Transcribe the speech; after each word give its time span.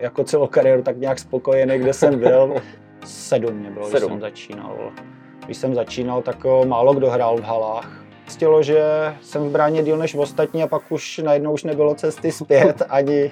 jako 0.00 0.24
celou 0.24 0.46
kariéru 0.46 0.82
tak 0.82 0.96
nějak 0.96 1.18
spokojený, 1.18 1.78
kde 1.78 1.92
jsem 1.92 2.18
byl. 2.18 2.54
Sedm 3.04 3.54
mě 3.54 3.70
bylo, 3.70 3.86
Sedm. 3.86 4.00
když 4.00 4.10
jsem 4.10 4.20
začínal. 4.20 4.76
Když 5.44 5.56
jsem 5.56 5.74
začínal, 5.74 6.22
tak 6.22 6.46
málo 6.64 6.94
kdo 6.94 7.10
hrál 7.10 7.36
v 7.36 7.42
halách. 7.42 8.04
Stilo, 8.28 8.62
že 8.62 8.82
jsem 9.22 9.48
v 9.48 9.50
bráně 9.50 9.82
díl 9.82 9.96
než 9.96 10.14
v 10.14 10.20
ostatní 10.20 10.62
a 10.62 10.66
pak 10.66 10.82
už 10.92 11.18
najednou 11.18 11.52
už 11.52 11.64
nebylo 11.64 11.94
cesty 11.94 12.32
zpět 12.32 12.82
ani 12.88 13.30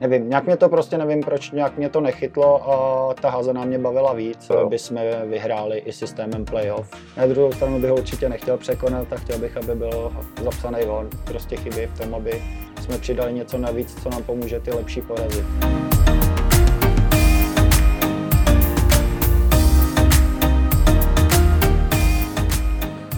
nevím, 0.00 0.28
nějak 0.28 0.46
mě 0.46 0.56
to 0.56 0.68
prostě 0.68 0.98
nevím, 0.98 1.22
proč 1.22 1.50
nějak 1.50 1.76
mě 1.76 1.88
to 1.88 2.00
nechytlo 2.00 2.70
a 2.70 3.14
ta 3.14 3.30
házená 3.30 3.64
mě 3.64 3.78
bavila 3.78 4.12
víc, 4.12 4.50
aby 4.50 4.78
jsme 4.78 5.22
vyhráli 5.26 5.78
i 5.78 5.92
systémem 5.92 6.44
playoff. 6.44 6.90
Na 7.16 7.26
druhou 7.26 7.52
stranu 7.52 7.80
bych 7.80 7.90
ho 7.90 7.96
určitě 7.96 8.28
nechtěl 8.28 8.56
překonat 8.56 9.12
a 9.12 9.16
chtěl 9.16 9.38
bych, 9.38 9.56
aby 9.56 9.74
byl 9.74 10.12
zapsaný 10.42 10.84
on. 10.84 11.08
Prostě 11.24 11.56
chybí 11.56 11.86
v 11.86 11.98
tom, 11.98 12.14
aby 12.14 12.42
jsme 12.80 12.98
přidali 12.98 13.32
něco 13.32 13.58
navíc, 13.58 14.02
co 14.02 14.10
nám 14.10 14.22
pomůže 14.22 14.60
ty 14.60 14.70
lepší 14.70 15.00
porazy. 15.00 15.44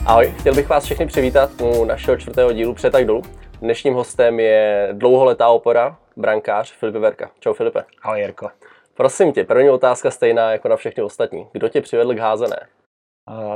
Ahoj, 0.07 0.35
chtěl 0.41 0.55
bych 0.55 0.69
vás 0.69 0.85
všechny 0.85 1.07
přivítat 1.07 1.51
u 1.61 1.85
našeho 1.85 2.17
čtvrtého 2.17 2.53
dílu 2.53 2.75
Přetak 2.75 3.05
dolů. 3.05 3.23
Dnešním 3.61 3.95
hostem 3.95 4.41
je 4.41 4.89
dlouholetá 4.93 5.49
opora, 5.49 5.99
brankář 6.17 6.73
Filip 6.73 6.97
Verka. 6.97 7.31
Čau 7.41 7.53
Filipe. 7.53 7.85
Ahoj 8.03 8.21
Jirko. 8.21 8.49
Prosím 8.95 9.33
tě, 9.33 9.45
první 9.45 9.71
otázka 9.71 10.11
stejná 10.11 10.53
jako 10.53 10.69
na 10.69 10.77
všechny 10.77 11.03
ostatní. 11.03 11.49
Kdo 11.53 11.69
tě 11.69 11.81
přivedl 11.81 12.15
k 12.15 12.19
házené? 12.19 12.69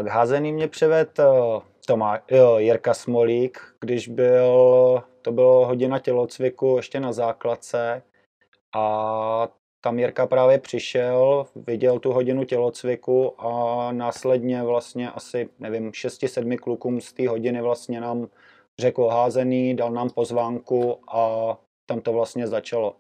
K 0.02 0.06
házený 0.06 0.52
mě 0.52 0.68
přivedl 0.68 1.62
Tomá, 1.86 2.18
jo, 2.30 2.58
Jirka 2.58 2.94
Smolík, 2.94 3.60
když 3.80 4.08
byl, 4.08 5.02
to 5.22 5.32
bylo 5.32 5.66
hodina 5.66 5.98
tělocviku 5.98 6.74
ještě 6.76 7.00
na 7.00 7.12
základce 7.12 8.02
a 8.76 9.48
tam 9.80 9.98
Jirka 9.98 10.26
právě 10.26 10.58
přišel, 10.58 11.46
viděl 11.56 11.98
tu 11.98 12.12
hodinu 12.12 12.44
tělocviku 12.44 13.40
a 13.40 13.92
následně 13.92 14.62
vlastně 14.62 15.10
asi, 15.10 15.48
nevím, 15.58 15.90
6-7 15.90 16.58
klukům 16.58 17.00
z 17.00 17.12
té 17.12 17.28
hodiny 17.28 17.62
vlastně 17.62 18.00
nám 18.00 18.28
řekl 18.78 19.06
házený, 19.06 19.74
dal 19.74 19.90
nám 19.90 20.10
pozvánku 20.10 20.98
a 21.08 21.56
tam 21.86 22.00
to 22.00 22.12
vlastně 22.12 22.46
začalo. 22.46 22.96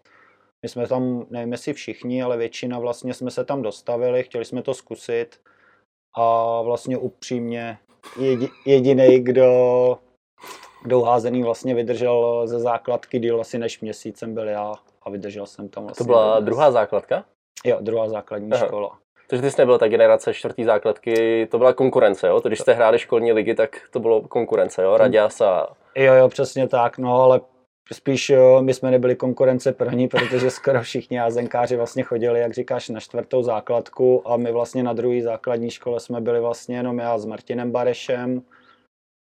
My 0.62 0.68
jsme 0.68 0.88
tam, 0.88 1.26
nevím 1.30 1.52
jestli 1.52 1.72
všichni, 1.72 2.22
ale 2.22 2.36
většina 2.36 2.78
vlastně 2.78 3.14
jsme 3.14 3.30
se 3.30 3.44
tam 3.44 3.62
dostavili, 3.62 4.22
chtěli 4.22 4.44
jsme 4.44 4.62
to 4.62 4.74
zkusit 4.74 5.40
a 6.16 6.62
vlastně 6.62 6.98
upřímně 6.98 7.78
jedi, 8.20 8.48
jediný, 8.66 9.20
kdo, 9.20 9.98
kdo 10.82 11.00
házený 11.00 11.42
vlastně 11.42 11.74
vydržel 11.74 12.42
ze 12.46 12.60
základky 12.60 13.18
díl 13.18 13.40
asi 13.40 13.58
než 13.58 13.80
měsíc 13.80 14.18
jsem 14.18 14.34
byl 14.34 14.48
já 14.48 14.74
a 15.06 15.10
vydržel 15.10 15.46
jsem 15.46 15.68
tam 15.68 15.84
vlastně. 15.84 16.04
To 16.04 16.06
byla 16.06 16.40
dnes. 16.40 16.44
druhá 16.44 16.70
základka? 16.70 17.24
Jo, 17.64 17.78
druhá 17.80 18.08
základní 18.08 18.52
Aha. 18.52 18.66
škola. 18.66 18.98
Takže 19.28 19.42
ty 19.42 19.50
jsi 19.50 19.60
nebyl 19.60 19.78
ta 19.78 19.88
generace 19.88 20.34
čtvrtý 20.34 20.64
základky, 20.64 21.46
to 21.50 21.58
byla 21.58 21.72
konkurence, 21.72 22.26
jo? 22.26 22.40
To, 22.40 22.48
když 22.48 22.60
jste 22.60 22.72
hráli 22.72 22.98
školní 22.98 23.32
ligy, 23.32 23.54
tak 23.54 23.80
to 23.90 24.00
bylo 24.00 24.20
konkurence, 24.20 24.82
jo? 24.82 24.96
Raděs 24.96 25.40
a... 25.40 25.66
Jo, 25.94 26.14
jo, 26.14 26.28
přesně 26.28 26.68
tak, 26.68 26.98
no, 26.98 27.22
ale 27.22 27.40
spíš 27.92 28.30
jo, 28.30 28.62
my 28.62 28.74
jsme 28.74 28.90
nebyli 28.90 29.16
konkurence 29.16 29.72
první, 29.72 30.08
protože 30.08 30.50
skoro 30.50 30.82
všichni 30.82 31.16
jázenkáři 31.16 31.76
vlastně 31.76 32.02
chodili, 32.02 32.40
jak 32.40 32.54
říkáš, 32.54 32.88
na 32.88 33.00
čtvrtou 33.00 33.42
základku 33.42 34.28
a 34.28 34.36
my 34.36 34.52
vlastně 34.52 34.82
na 34.82 34.92
druhé 34.92 35.22
základní 35.22 35.70
škole 35.70 36.00
jsme 36.00 36.20
byli 36.20 36.40
vlastně 36.40 36.76
jenom 36.76 36.98
já 36.98 37.18
s 37.18 37.24
Martinem 37.24 37.70
Barešem 37.70 38.42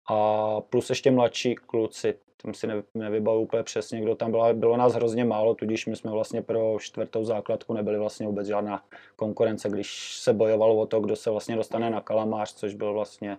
a 0.09 0.61
plus 0.61 0.89
ještě 0.89 1.11
mladší 1.11 1.55
kluci, 1.55 2.13
tam 2.41 2.53
si 2.53 2.67
nevybavu 2.93 3.39
úplně 3.39 3.63
přesně, 3.63 4.01
kdo 4.01 4.15
tam 4.15 4.31
byl, 4.31 4.53
bylo 4.53 4.77
nás 4.77 4.93
hrozně 4.93 5.25
málo, 5.25 5.55
tudíž 5.55 5.85
my 5.85 5.95
jsme 5.95 6.11
vlastně 6.11 6.41
pro 6.41 6.77
čtvrtou 6.79 7.23
základku 7.23 7.73
nebyli 7.73 7.99
vlastně 7.99 8.27
vůbec 8.27 8.47
žádná 8.47 8.83
konkurence, 9.15 9.69
když 9.69 10.17
se 10.19 10.33
bojovalo 10.33 10.75
o 10.75 10.85
to, 10.85 10.99
kdo 10.99 11.15
se 11.15 11.29
vlastně 11.29 11.55
dostane 11.55 11.89
na 11.89 12.01
kalamář, 12.01 12.53
což 12.53 12.73
byl 12.73 12.93
vlastně 12.93 13.37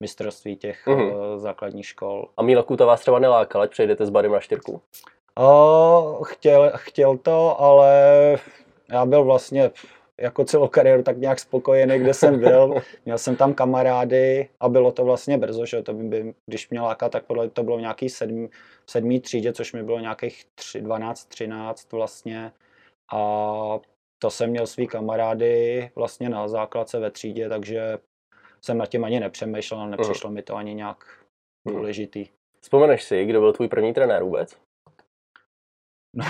mistrovství 0.00 0.56
těch 0.56 0.86
mm-hmm. 0.86 1.38
základních 1.38 1.86
škol. 1.86 2.28
A 2.36 2.42
Míla 2.42 2.62
Kuta 2.62 2.84
vás 2.84 3.00
třeba 3.00 3.18
nelákal, 3.18 3.62
ať 3.62 3.70
přejdete 3.70 4.06
s 4.06 4.10
Barem 4.10 4.32
na 4.32 4.40
čtyřku? 4.40 4.80
O, 5.38 6.20
chtěl, 6.24 6.72
chtěl 6.76 7.16
to, 7.16 7.60
ale 7.60 8.38
já 8.92 9.06
byl 9.06 9.24
vlastně 9.24 9.70
jako 10.20 10.44
celou 10.44 10.68
kariéru 10.68 11.02
tak 11.02 11.18
nějak 11.18 11.40
spokojený, 11.40 11.98
kde 11.98 12.14
jsem 12.14 12.40
byl. 12.40 12.74
Měl 13.04 13.18
jsem 13.18 13.36
tam 13.36 13.54
kamarády 13.54 14.48
a 14.60 14.68
bylo 14.68 14.92
to 14.92 15.04
vlastně 15.04 15.38
brzo, 15.38 15.66
že 15.66 15.82
to 15.82 15.94
by, 15.94 16.04
by 16.04 16.34
když 16.46 16.70
mě 16.70 16.80
láká, 16.80 17.08
tak 17.08 17.24
podle 17.24 17.50
to 17.50 17.62
bylo 17.62 17.80
nějaký 17.80 18.08
sedmý, 18.08 18.48
sedmý 18.86 19.20
třídě, 19.20 19.52
což 19.52 19.72
mi 19.72 19.82
bylo 19.82 19.98
nějakých 19.98 20.44
12, 20.80 21.24
13 21.24 21.92
vlastně. 21.92 22.52
A 23.12 23.80
to 24.18 24.30
jsem 24.30 24.50
měl 24.50 24.66
svý 24.66 24.86
kamarády 24.86 25.90
vlastně 25.94 26.28
na 26.28 26.48
základce 26.48 26.98
ve 26.98 27.10
třídě, 27.10 27.48
takže 27.48 27.98
jsem 28.60 28.78
nad 28.78 28.86
tím 28.86 29.04
ani 29.04 29.20
nepřemýšlel, 29.20 29.88
nepřišlo 29.88 30.28
uh. 30.30 30.34
mi 30.34 30.42
to 30.42 30.56
ani 30.56 30.74
nějak 30.74 31.04
důležitý. 31.68 32.26
Vzpomeneš 32.60 33.02
si, 33.02 33.24
kdo 33.24 33.40
byl 33.40 33.52
tvůj 33.52 33.68
první 33.68 33.94
trenér 33.94 34.22
vůbec? 34.22 34.56
No, 36.16 36.24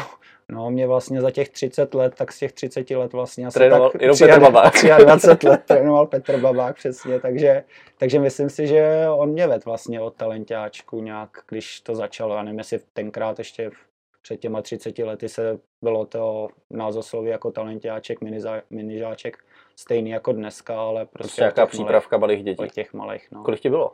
no, 0.50 0.70
mě 0.70 0.86
vlastně 0.86 1.20
za 1.20 1.30
těch 1.30 1.48
30 1.48 1.94
let, 1.94 2.14
tak 2.14 2.32
z 2.32 2.38
těch 2.38 2.52
30 2.52 2.90
let 2.90 3.12
vlastně 3.12 3.46
asi 3.46 3.58
trénoval 3.58 3.90
tak 3.90 4.02
jenom 4.02 4.18
Petr 4.18 4.40
Babák. 4.40 4.74
23 4.98 5.48
let 5.48 5.62
trénoval 5.66 6.06
Petr 6.06 6.40
Babák 6.40 6.76
přesně, 6.76 7.20
takže, 7.20 7.64
takže 7.98 8.20
myslím 8.20 8.50
si, 8.50 8.66
že 8.66 9.06
on 9.10 9.30
mě 9.30 9.46
vedl 9.46 9.62
vlastně 9.64 10.00
od 10.00 10.14
talentáčku 10.14 11.02
nějak, 11.02 11.30
když 11.48 11.80
to 11.80 11.94
začalo, 11.94 12.34
já 12.34 12.42
nevím, 12.42 12.58
jestli 12.58 12.78
tenkrát 12.92 13.38
ještě 13.38 13.70
před 14.22 14.36
těma 14.36 14.62
30 14.62 14.98
lety 14.98 15.28
se 15.28 15.58
bylo 15.82 16.06
to 16.06 16.48
názosloví 16.70 17.28
jako 17.28 17.50
talentáček, 17.50 18.18
minižáček, 18.70 19.38
stejný 19.76 20.10
jako 20.10 20.32
dneska, 20.32 20.80
ale 20.80 21.06
prostě... 21.06 21.18
prostě 21.18 21.42
nějaká 21.42 21.66
přípravka 21.66 22.18
malých 22.18 22.44
dětí. 22.44 22.68
těch 22.74 22.94
malých, 22.94 23.28
no. 23.32 23.42
Kolik 23.42 23.60
ti 23.60 23.70
bylo? 23.70 23.92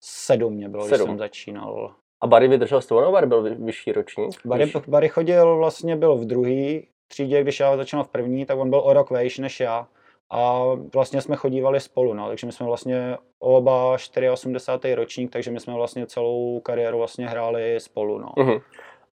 Sedm 0.00 0.54
mě 0.54 0.68
bylo, 0.68 0.84
Sedm. 0.84 0.96
když 0.98 1.06
jsem 1.06 1.18
začínal. 1.18 1.94
A 2.20 2.26
Barry 2.26 2.48
vydržel 2.48 2.80
s 2.80 2.86
tebou, 2.86 3.12
Barry 3.12 3.26
byl 3.26 3.56
vyšší 3.64 3.92
ročník? 3.92 4.40
Barry, 4.44 4.72
Barry 4.88 5.08
chodil, 5.08 5.56
vlastně 5.56 5.96
byl 5.96 6.16
v 6.16 6.24
druhý 6.24 6.88
třídě, 7.08 7.42
když 7.42 7.60
já 7.60 7.76
začínal 7.76 8.04
v 8.04 8.08
první, 8.08 8.46
tak 8.46 8.58
on 8.58 8.70
byl 8.70 8.80
o 8.84 8.92
rok 8.92 9.10
vejš 9.10 9.38
než 9.38 9.60
já. 9.60 9.86
A 10.30 10.62
vlastně 10.94 11.20
jsme 11.20 11.36
chodívali 11.36 11.80
spolu, 11.80 12.14
no, 12.14 12.28
takže 12.28 12.46
my 12.46 12.52
jsme 12.52 12.66
vlastně 12.66 13.16
oba 13.38 13.96
84. 14.32 14.94
ročník, 14.94 15.32
takže 15.32 15.50
my 15.50 15.60
jsme 15.60 15.74
vlastně 15.74 16.06
celou 16.06 16.60
kariéru 16.60 16.98
vlastně 16.98 17.28
hráli 17.28 17.80
spolu, 17.80 18.18
no. 18.18 18.28
Uh-huh 18.36 18.60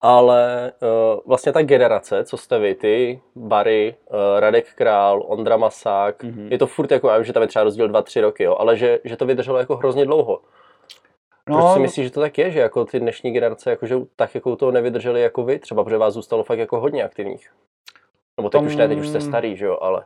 ale 0.03 0.71
uh, 0.81 1.19
vlastně 1.25 1.51
ta 1.51 1.61
generace, 1.61 2.23
co 2.23 2.37
jste 2.37 2.59
vy, 2.59 2.75
ty, 2.75 3.21
Barry, 3.35 3.95
uh, 4.09 4.39
Radek 4.39 4.73
Král, 4.73 5.23
Ondra 5.27 5.57
Masák, 5.57 6.23
mm-hmm. 6.23 6.47
je 6.51 6.57
to 6.57 6.67
furt 6.67 6.91
jako, 6.91 7.09
já 7.09 7.17
vím, 7.17 7.25
že 7.25 7.33
tam 7.33 7.41
je 7.41 7.47
třeba 7.47 7.63
rozdíl 7.63 7.89
2-3 7.89 8.21
roky, 8.21 8.43
jo, 8.43 8.55
ale 8.59 8.77
že, 8.77 8.99
že 9.03 9.17
to 9.17 9.25
vydrželo 9.25 9.57
jako 9.57 9.75
hrozně 9.75 10.05
dlouho. 10.05 10.39
No, 11.49 11.57
Proč 11.57 11.73
si 11.73 11.79
myslíš, 11.79 12.05
že 12.05 12.11
to 12.11 12.19
tak 12.19 12.37
je, 12.37 12.51
že 12.51 12.59
jako 12.59 12.85
ty 12.85 12.99
dnešní 12.99 13.31
generace 13.31 13.69
jako, 13.69 13.85
že 13.85 13.95
tak 14.15 14.35
jako 14.35 14.55
to 14.55 14.71
nevydrželi 14.71 15.21
jako 15.21 15.43
vy, 15.43 15.59
třeba 15.59 15.83
protože 15.83 15.97
vás 15.97 16.13
zůstalo 16.13 16.43
fakt 16.43 16.59
jako 16.59 16.79
hodně 16.79 17.03
aktivních? 17.03 17.49
Nebo 18.37 18.49
teď 18.49 18.59
tom... 18.59 18.67
už 18.67 18.75
ne, 18.75 18.87
teď 18.87 18.99
už 18.99 19.07
jste 19.07 19.21
starý, 19.21 19.57
že 19.57 19.65
jo, 19.65 19.77
ale 19.81 20.05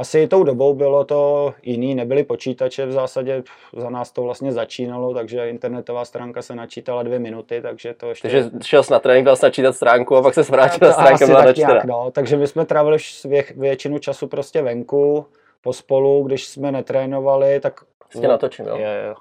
asi 0.00 0.28
tou 0.28 0.44
dobou 0.44 0.74
bylo 0.74 1.04
to 1.04 1.54
jiný, 1.62 1.94
nebyly 1.94 2.24
počítače 2.24 2.86
v 2.86 2.92
zásadě, 2.92 3.42
za 3.76 3.90
nás 3.90 4.12
to 4.12 4.22
vlastně 4.22 4.52
začínalo, 4.52 5.14
takže 5.14 5.50
internetová 5.50 6.04
stránka 6.04 6.42
se 6.42 6.54
načítala 6.54 7.02
dvě 7.02 7.18
minuty, 7.18 7.62
takže 7.62 7.94
to 7.94 8.08
ještě... 8.08 8.28
Takže 8.28 8.50
šel 8.64 8.82
jsi 8.82 8.92
na 8.92 8.98
trénink, 8.98 9.26
dal 9.26 9.36
načítat 9.42 9.72
stránku 9.72 10.16
a 10.16 10.22
pak 10.22 10.34
se 10.34 10.42
vrátil 10.42 10.88
na 10.88 10.94
stránku 10.94 11.26
byla 11.26 11.44
tak 11.44 11.56
nějak, 11.56 11.84
no. 11.84 12.10
Takže 12.10 12.36
my 12.36 12.46
jsme 12.46 12.66
trávili 12.66 12.98
vě, 13.24 13.44
většinu 13.56 13.98
času 13.98 14.26
prostě 14.26 14.62
venku, 14.62 15.26
pospolu, 15.60 16.22
když 16.22 16.48
jsme 16.48 16.72
netrénovali, 16.72 17.60
tak... 17.60 17.80
Vlastně 18.14 18.28
natočím, 18.28 18.66
jo. 18.66 18.76
Je, 18.76 19.04
jo. 19.06 19.14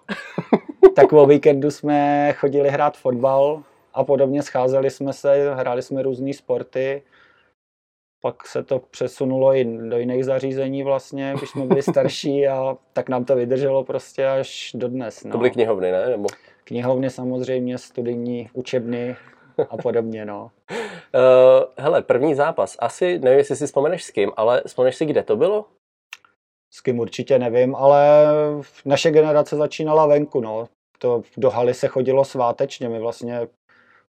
tak 0.96 1.14
o 1.14 1.26
víkendu 1.26 1.72
jsme 1.72 2.34
chodili 2.34 2.70
hrát 2.70 2.98
fotbal 2.98 3.64
a 3.94 4.04
podobně 4.04 4.44
scházeli 4.44 4.90
jsme 4.90 5.14
se, 5.14 5.54
hráli 5.56 5.82
jsme 5.82 6.02
různé 6.02 6.34
sporty 6.34 7.02
pak 8.22 8.48
se 8.48 8.64
to 8.64 8.80
přesunulo 8.80 9.56
i 9.56 9.66
do 9.90 9.98
jiných 9.98 10.26
zařízení 10.26 10.84
vlastně, 10.84 11.34
když 11.38 11.50
jsme 11.50 11.66
byli 11.66 11.82
starší 11.82 12.48
a 12.48 12.78
tak 12.94 13.10
nám 13.10 13.26
to 13.26 13.36
vydrželo 13.36 13.84
prostě 13.84 14.28
až 14.28 14.72
do 14.74 14.88
dnes. 14.88 15.24
No. 15.24 15.32
To 15.32 15.38
byly 15.38 15.52
knihovny, 15.52 15.92
ne? 15.92 16.10
Nebo? 16.10 16.28
Knihovny 16.64 17.10
samozřejmě, 17.10 17.78
studijní, 17.78 18.50
učebny 18.54 19.16
a 19.70 19.78
podobně, 19.82 20.26
no. 20.26 20.52
Uh, 20.72 21.64
hele, 21.78 22.02
první 22.02 22.36
zápas. 22.36 22.76
Asi, 22.80 23.20
nevím, 23.20 23.38
jestli 23.38 23.56
si 23.56 23.66
vzpomeneš 23.66 24.04
s 24.04 24.12
kým, 24.12 24.32
ale 24.38 24.62
vzpomeneš 24.66 24.96
si, 24.96 25.06
kde 25.06 25.24
to 25.24 25.36
bylo? 25.36 25.66
S 26.72 26.82
kým 26.82 27.00
určitě 27.00 27.40
nevím, 27.40 27.76
ale 27.76 28.28
naše 28.86 29.12
generace 29.12 29.56
začínala 29.56 30.06
venku, 30.06 30.42
no. 30.42 30.68
To 31.00 31.22
do 31.38 31.50
haly 31.50 31.74
se 31.74 31.88
chodilo 31.88 32.26
svátečně. 32.26 32.90
My 32.90 33.00
vlastně, 33.00 33.48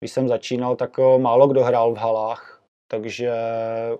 když 0.00 0.12
jsem 0.12 0.28
začínal, 0.28 0.76
tak 0.76 0.98
málo 1.18 1.48
kdo 1.48 1.64
hrál 1.64 1.94
v 1.94 1.98
halách 1.98 2.56
takže 2.88 3.32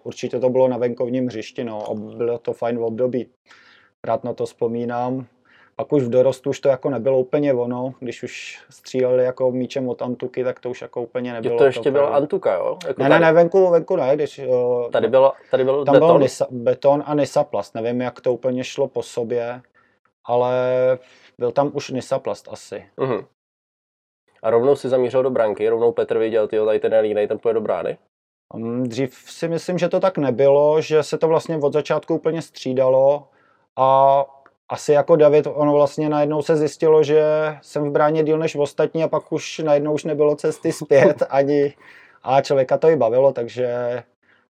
určitě 0.03 0.41
to 0.41 0.51
bylo 0.51 0.69
na 0.69 0.77
venkovním 0.77 1.27
hřišti, 1.27 1.65
no, 1.65 1.95
bylo 1.95 2.39
to 2.39 2.53
fajn 2.53 2.79
v 2.79 2.83
období. 2.83 3.29
Rád 4.05 4.25
na 4.25 4.33
to 4.33 4.47
vzpomínám. 4.47 5.27
Pak 5.77 5.93
už 5.93 6.03
v 6.03 6.09
dorostu 6.09 6.51
už 6.51 6.61
to 6.61 6.69
jako 6.69 6.91
nebylo 6.91 7.19
úplně 7.19 7.55
ono, 7.55 7.95
když 8.01 8.23
už 8.23 8.65
stříleli 8.71 9.25
jako 9.25 9.51
míčem 9.51 9.89
od 9.89 10.03
Antuky, 10.03 10.45
tak 10.45 10.61
to 10.61 10.71
už 10.71 10.83
jako 10.83 11.03
úplně 11.03 11.33
nebylo. 11.33 11.55
Jo, 11.55 11.59
to 11.59 11.65
ještě 11.65 11.91
byla 11.91 12.09
Antuka, 12.09 12.55
jo? 12.55 12.79
Jako 12.87 13.03
ne, 13.03 13.09
tady... 13.09 13.21
ne, 13.21 13.27
ne, 13.27 13.33
venku, 13.33 13.71
venku 13.71 13.97
ne, 13.97 14.17
když... 14.17 14.41
Tady 14.93 15.09
bylo, 15.09 15.33
tady 15.51 15.65
byl 15.65 15.85
tam 15.85 15.93
beton. 15.93 16.09
byl 16.09 16.19
nisa, 16.19 16.47
beton 16.51 17.03
a 17.07 17.15
Nisaplast, 17.15 17.75
nevím, 17.75 18.01
jak 18.01 18.21
to 18.21 18.33
úplně 18.33 18.65
šlo 18.65 18.89
po 18.89 19.03
sobě, 19.03 19.63
ale 20.25 20.59
byl 21.39 21.53
tam 21.53 21.71
už 21.75 21.91
Nisaplast 21.91 22.49
asi. 22.51 22.87
Uh-huh. 22.99 23.27
A 24.43 24.51
rovnou 24.51 24.77
si 24.77 24.89
zamířil 24.89 25.23
do 25.23 25.31
branky, 25.31 25.69
rovnou 25.69 25.93
Petr 25.93 26.19
viděl, 26.19 26.49
ty 26.49 26.57
tady 26.65 26.81
ten 26.81 27.01
línej, 27.01 27.29
ten 27.29 27.39
půjde 27.39 27.55
do 27.55 27.61
brány? 27.61 27.99
Um, 28.55 28.83
dřív 28.83 29.15
si 29.15 29.49
myslím, 29.49 29.79
že 29.79 29.89
to 29.89 30.01
tak 30.01 30.19
nebylo, 30.19 30.81
že 30.81 31.03
se 31.03 31.19
to 31.19 31.29
vlastně 31.29 31.59
od 31.59 31.73
začátku 31.73 32.15
úplně 32.15 32.43
střídalo 32.43 33.29
a 33.77 34.25
asi 34.69 34.93
jako 34.93 35.17
David, 35.17 35.47
ono 35.55 35.73
vlastně 35.73 36.09
najednou 36.09 36.43
se 36.43 36.57
zjistilo, 36.57 37.03
že 37.03 37.23
jsem 37.63 37.85
v 37.85 37.93
bráně 37.93 38.23
díl 38.23 38.39
než 38.39 38.57
ostatní 38.57 39.05
a 39.05 39.09
pak 39.09 39.33
už 39.33 39.59
najednou 39.59 39.95
už 39.95 40.05
nebylo 40.05 40.37
cesty 40.37 40.73
zpět 40.73 41.23
ani 41.31 41.75
a 42.23 42.41
člověka 42.41 42.79
to 42.79 42.89
i 42.89 42.97
bavilo, 42.97 43.33
takže 43.33 44.03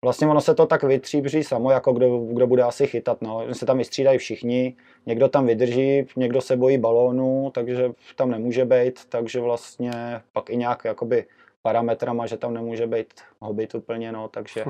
vlastně 0.02 0.26
ono 0.26 0.40
se 0.40 0.54
to 0.54 0.66
tak 0.66 0.82
vytříbří 0.82 1.44
samo, 1.44 1.70
jako 1.70 1.92
kdo, 1.92 2.18
kdo 2.18 2.46
bude 2.46 2.62
asi 2.62 2.86
chytat, 2.86 3.22
no. 3.22 3.54
Se 3.54 3.66
tam 3.66 3.78
vystřídají 3.78 4.18
všichni, 4.18 4.76
někdo 5.06 5.28
tam 5.28 5.46
vydrží, 5.46 6.06
někdo 6.16 6.40
se 6.40 6.56
bojí 6.56 6.78
balónu, 6.78 7.50
takže 7.54 7.92
tam 8.16 8.30
nemůže 8.30 8.64
být, 8.64 9.04
takže 9.08 9.40
vlastně 9.40 9.92
pak 10.32 10.50
i 10.50 10.56
nějak 10.56 10.84
jakoby 10.84 11.24
parametrama, 11.62 12.26
že 12.26 12.36
tam 12.36 12.54
nemůže 12.54 12.86
být 12.86 13.14
hobit 13.40 13.74
úplně, 13.74 14.12
no, 14.12 14.28
takže, 14.28 14.64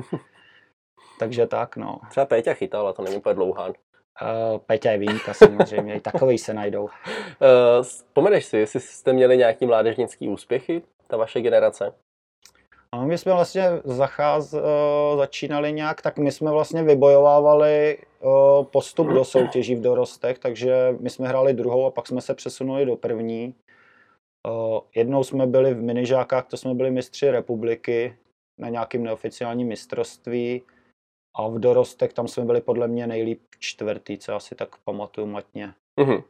takže 1.19 1.47
tak, 1.47 1.77
no. 1.77 1.99
Třeba 2.09 2.25
Péťa 2.25 2.53
chytal, 2.53 2.81
ale 2.81 2.93
to 2.93 3.01
není 3.01 3.15
úplně 3.15 3.35
dlouhán. 3.35 3.73
Uh, 4.21 4.57
Peťa 4.65 4.91
je 4.91 4.97
výjimka 4.97 5.33
samozřejmě, 5.33 5.95
i 5.95 5.99
takový 5.99 6.37
se 6.37 6.53
najdou. 6.53 6.83
Uh, 6.83 6.89
vzpomeneš 7.81 8.45
si, 8.45 8.57
jestli 8.57 8.79
jste 8.79 9.13
měli 9.13 9.37
nějaký 9.37 9.65
mládežnický 9.65 10.29
úspěchy, 10.29 10.81
ta 11.07 11.17
vaše 11.17 11.41
generace? 11.41 11.93
A 12.91 13.05
my 13.05 13.17
jsme 13.17 13.33
vlastně 13.33 13.69
zacház, 13.83 14.53
uh, 14.53 14.59
začínali 15.17 15.73
nějak, 15.73 16.01
tak 16.01 16.17
my 16.17 16.31
jsme 16.31 16.51
vlastně 16.51 16.83
vybojovávali 16.83 17.97
uh, 18.19 18.65
postup 18.65 19.07
do 19.07 19.25
soutěží 19.25 19.75
v 19.75 19.81
dorostech, 19.81 20.39
takže 20.39 20.95
my 20.99 21.09
jsme 21.09 21.27
hráli 21.27 21.53
druhou 21.53 21.85
a 21.85 21.91
pak 21.91 22.07
jsme 22.07 22.21
se 22.21 22.33
přesunuli 22.33 22.85
do 22.85 22.95
první. 22.95 23.53
Uh, 24.47 24.79
jednou 24.95 25.23
jsme 25.23 25.47
byli 25.47 25.73
v 25.73 25.81
minižákách, 25.81 26.47
to 26.47 26.57
jsme 26.57 26.73
byli 26.73 26.91
mistři 26.91 27.31
republiky 27.31 28.17
na 28.57 28.69
nějakým 28.69 29.03
neoficiálním 29.03 29.67
mistrovství 29.67 30.61
a 31.37 31.47
v 31.47 31.59
dorostech 31.59 32.13
tam 32.13 32.27
jsme 32.27 32.45
byli 32.45 32.61
podle 32.61 32.87
mě 32.87 33.07
nejlíp 33.07 33.41
čtvrtý, 33.59 34.17
co 34.17 34.35
asi 34.35 34.55
tak 34.55 34.69
pamatuju 34.83 35.27
matně. 35.27 35.73
Uh-huh. 35.99 36.23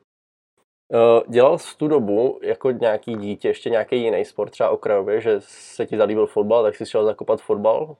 Dělal 1.27 1.57
jsi 1.57 1.77
tu 1.77 1.87
dobu 1.87 2.39
jako 2.43 2.71
nějaký 2.71 3.15
dítě 3.15 3.47
ještě 3.47 3.69
nějaký 3.69 4.01
jiný 4.01 4.25
sport, 4.25 4.49
třeba 4.49 4.69
okrajově, 4.69 5.21
že 5.21 5.35
se 5.39 5.85
ti 5.85 5.97
zalíbil 5.97 6.27
fotbal, 6.27 6.63
tak 6.63 6.75
jsi 6.75 6.85
šel 6.85 7.05
zakopat 7.05 7.41
fotbal? 7.41 7.95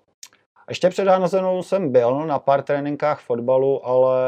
Ještě 0.70 0.90
před 0.90 1.08
Hanazenou 1.08 1.64
jsem 1.64 1.92
byl 1.92 2.26
na 2.28 2.40
pár 2.40 2.62
tréninkách 2.62 3.22
fotbalu, 3.22 3.86
ale 3.86 4.20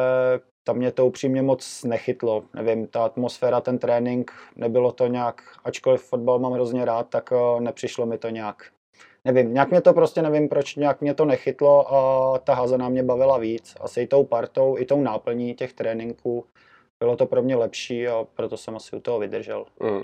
tam 0.63 0.77
mě 0.77 0.91
to 0.91 1.05
upřímně 1.05 1.41
moc 1.41 1.83
nechytlo. 1.83 2.43
Nevím, 2.53 2.87
ta 2.87 3.05
atmosféra, 3.05 3.61
ten 3.61 3.77
trénink, 3.79 4.31
nebylo 4.55 4.91
to 4.91 5.07
nějak, 5.07 5.41
ačkoliv 5.63 6.03
fotbal 6.03 6.39
mám 6.39 6.53
hrozně 6.53 6.85
rád, 6.85 7.09
tak 7.09 7.31
eh, 7.31 7.61
nepřišlo 7.61 8.05
mi 8.05 8.17
to 8.17 8.29
nějak 8.29 8.71
nevím, 9.31 9.53
nějak 9.53 9.69
mě 9.69 9.81
to 9.81 9.93
prostě 9.93 10.21
nevím, 10.21 10.49
proč 10.49 10.75
nějak 10.75 11.01
mě 11.01 11.13
to 11.13 11.25
nechytlo 11.25 11.93
a 11.93 12.39
ta 12.39 12.53
házená 12.53 12.89
mě 12.89 13.03
bavila 13.03 13.37
víc. 13.37 13.75
Asi 13.81 14.01
i 14.01 14.07
tou 14.07 14.23
partou, 14.23 14.75
i 14.77 14.85
tou 14.85 15.01
náplní 15.01 15.55
těch 15.55 15.73
tréninků. 15.73 16.45
Bylo 16.99 17.15
to 17.15 17.25
pro 17.25 17.41
mě 17.41 17.55
lepší 17.55 18.07
a 18.07 18.25
proto 18.35 18.57
jsem 18.57 18.75
asi 18.75 18.95
u 18.95 18.99
toho 18.99 19.19
vydržel. 19.19 19.65
Mm. 19.79 20.01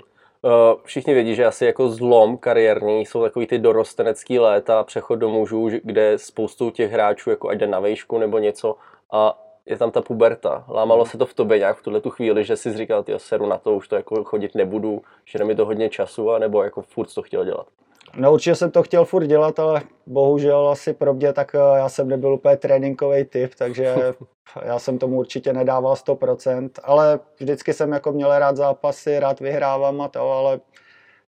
Všichni 0.84 1.14
vědí, 1.14 1.34
že 1.34 1.46
asi 1.46 1.64
jako 1.64 1.88
zlom 1.88 2.36
kariérní 2.36 3.06
jsou 3.06 3.22
takový 3.22 3.46
ty 3.46 3.58
dorostenecký 3.58 4.38
léta, 4.38 4.84
přechod 4.84 5.16
do 5.16 5.28
mužů, 5.28 5.70
kde 5.82 6.18
spoustu 6.18 6.70
těch 6.70 6.92
hráčů 6.92 7.30
jako 7.30 7.48
ať 7.48 7.58
jde 7.58 7.66
na 7.66 7.80
vejšku 7.80 8.18
nebo 8.18 8.38
něco 8.38 8.76
a 9.12 9.42
je 9.66 9.76
tam 9.76 9.90
ta 9.90 10.02
puberta. 10.02 10.64
Lámalo 10.68 11.04
mm. 11.04 11.10
se 11.10 11.18
to 11.18 11.26
v 11.26 11.34
tobě 11.34 11.58
nějak 11.58 11.76
v 11.76 11.82
tuhle 11.82 12.00
tu 12.00 12.10
chvíli, 12.10 12.44
že 12.44 12.56
jsi 12.56 12.76
říkal, 12.76 13.02
ty 13.02 13.12
seru 13.16 13.46
na 13.46 13.58
to, 13.58 13.74
už 13.74 13.88
to 13.88 13.96
jako 13.96 14.24
chodit 14.24 14.54
nebudu, 14.54 15.02
že 15.24 15.44
mi 15.44 15.54
to 15.54 15.66
hodně 15.66 15.88
času, 15.88 16.30
a 16.30 16.38
nebo 16.38 16.62
jako 16.62 16.82
furt 16.82 17.14
to 17.14 17.22
chtěl 17.22 17.44
dělat? 17.44 17.66
No 18.16 18.32
určitě 18.32 18.54
jsem 18.54 18.70
to 18.70 18.82
chtěl 18.82 19.04
furt 19.04 19.26
dělat, 19.26 19.58
ale 19.58 19.82
bohužel 20.06 20.68
asi 20.68 20.92
pro 20.92 21.14
mě 21.14 21.32
tak 21.32 21.54
eh, 21.54 21.58
já 21.58 21.88
jsem 21.88 22.08
nebyl 22.08 22.34
úplně 22.34 22.56
tréninkový 22.56 23.24
typ, 23.24 23.54
takže 23.58 23.94
já 24.62 24.78
jsem 24.78 24.98
tomu 24.98 25.18
určitě 25.18 25.52
nedával 25.52 25.94
100%, 25.94 26.70
ale 26.82 27.20
vždycky 27.40 27.72
jsem 27.72 27.92
jako 27.92 28.12
měl 28.12 28.38
rád 28.38 28.56
zápasy, 28.56 29.18
rád 29.18 29.40
vyhrávám 29.40 30.00
a 30.00 30.08
to, 30.08 30.30
ale 30.30 30.60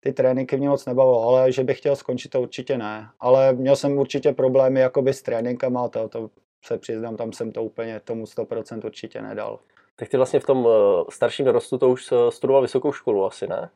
ty 0.00 0.12
tréninky 0.12 0.56
mě 0.56 0.68
moc 0.68 0.86
nebavilo, 0.86 1.28
ale 1.28 1.52
že 1.52 1.64
bych 1.64 1.78
chtěl 1.78 1.96
skončit, 1.96 2.28
to 2.28 2.40
určitě 2.40 2.78
ne. 2.78 3.08
Ale 3.20 3.52
měl 3.52 3.76
jsem 3.76 3.98
určitě 3.98 4.32
problémy 4.32 4.80
jakoby 4.80 5.12
s 5.12 5.22
tréninkama 5.22 5.84
a 5.84 5.88
to, 5.88 6.08
to 6.08 6.30
se 6.64 6.78
přiznám, 6.78 7.16
tam 7.16 7.32
jsem 7.32 7.52
to 7.52 7.62
úplně 7.62 8.00
tomu 8.00 8.24
100% 8.24 8.86
určitě 8.86 9.22
nedal. 9.22 9.58
Tak 9.96 10.08
ty 10.08 10.16
vlastně 10.16 10.40
v 10.40 10.46
tom 10.46 10.68
eh, 10.70 11.04
starším 11.10 11.44
dorostu 11.46 11.78
to 11.78 11.88
už 11.88 12.12
eh, 12.12 12.30
studoval 12.30 12.62
vysokou 12.62 12.92
školu 12.92 13.26
asi, 13.26 13.46
ne? 13.46 13.70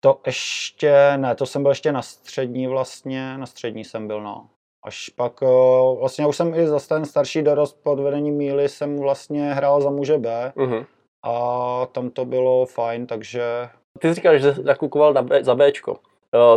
To 0.00 0.20
ještě, 0.26 1.12
ne, 1.16 1.34
to 1.34 1.46
jsem 1.46 1.62
byl 1.62 1.70
ještě 1.70 1.92
na 1.92 2.02
střední 2.02 2.66
vlastně, 2.66 3.38
na 3.38 3.46
střední 3.46 3.84
jsem 3.84 4.06
byl, 4.06 4.22
no. 4.22 4.46
Až 4.84 5.08
pak, 5.08 5.40
vlastně 5.98 6.26
už 6.26 6.36
jsem 6.36 6.54
i 6.54 6.66
za 6.66 6.80
ten 6.80 7.04
starší 7.04 7.42
dorost 7.42 7.82
pod 7.82 8.00
vedením 8.00 8.34
Míly 8.34 8.68
jsem 8.68 8.98
vlastně 8.98 9.54
hrál 9.54 9.80
za 9.80 9.90
muže 9.90 10.18
B 10.18 10.52
uh-huh. 10.56 10.86
a 11.22 11.86
tam 11.86 12.10
to 12.10 12.24
bylo 12.24 12.66
fajn, 12.66 13.06
takže... 13.06 13.68
Ty 13.98 14.08
jsi 14.08 14.14
říkal, 14.14 14.38
že 14.38 14.54
jsi 14.54 14.62
nakukoval 14.62 15.12
na 15.12 15.22
B, 15.22 15.44
za 15.44 15.54
Bčko. 15.54 15.96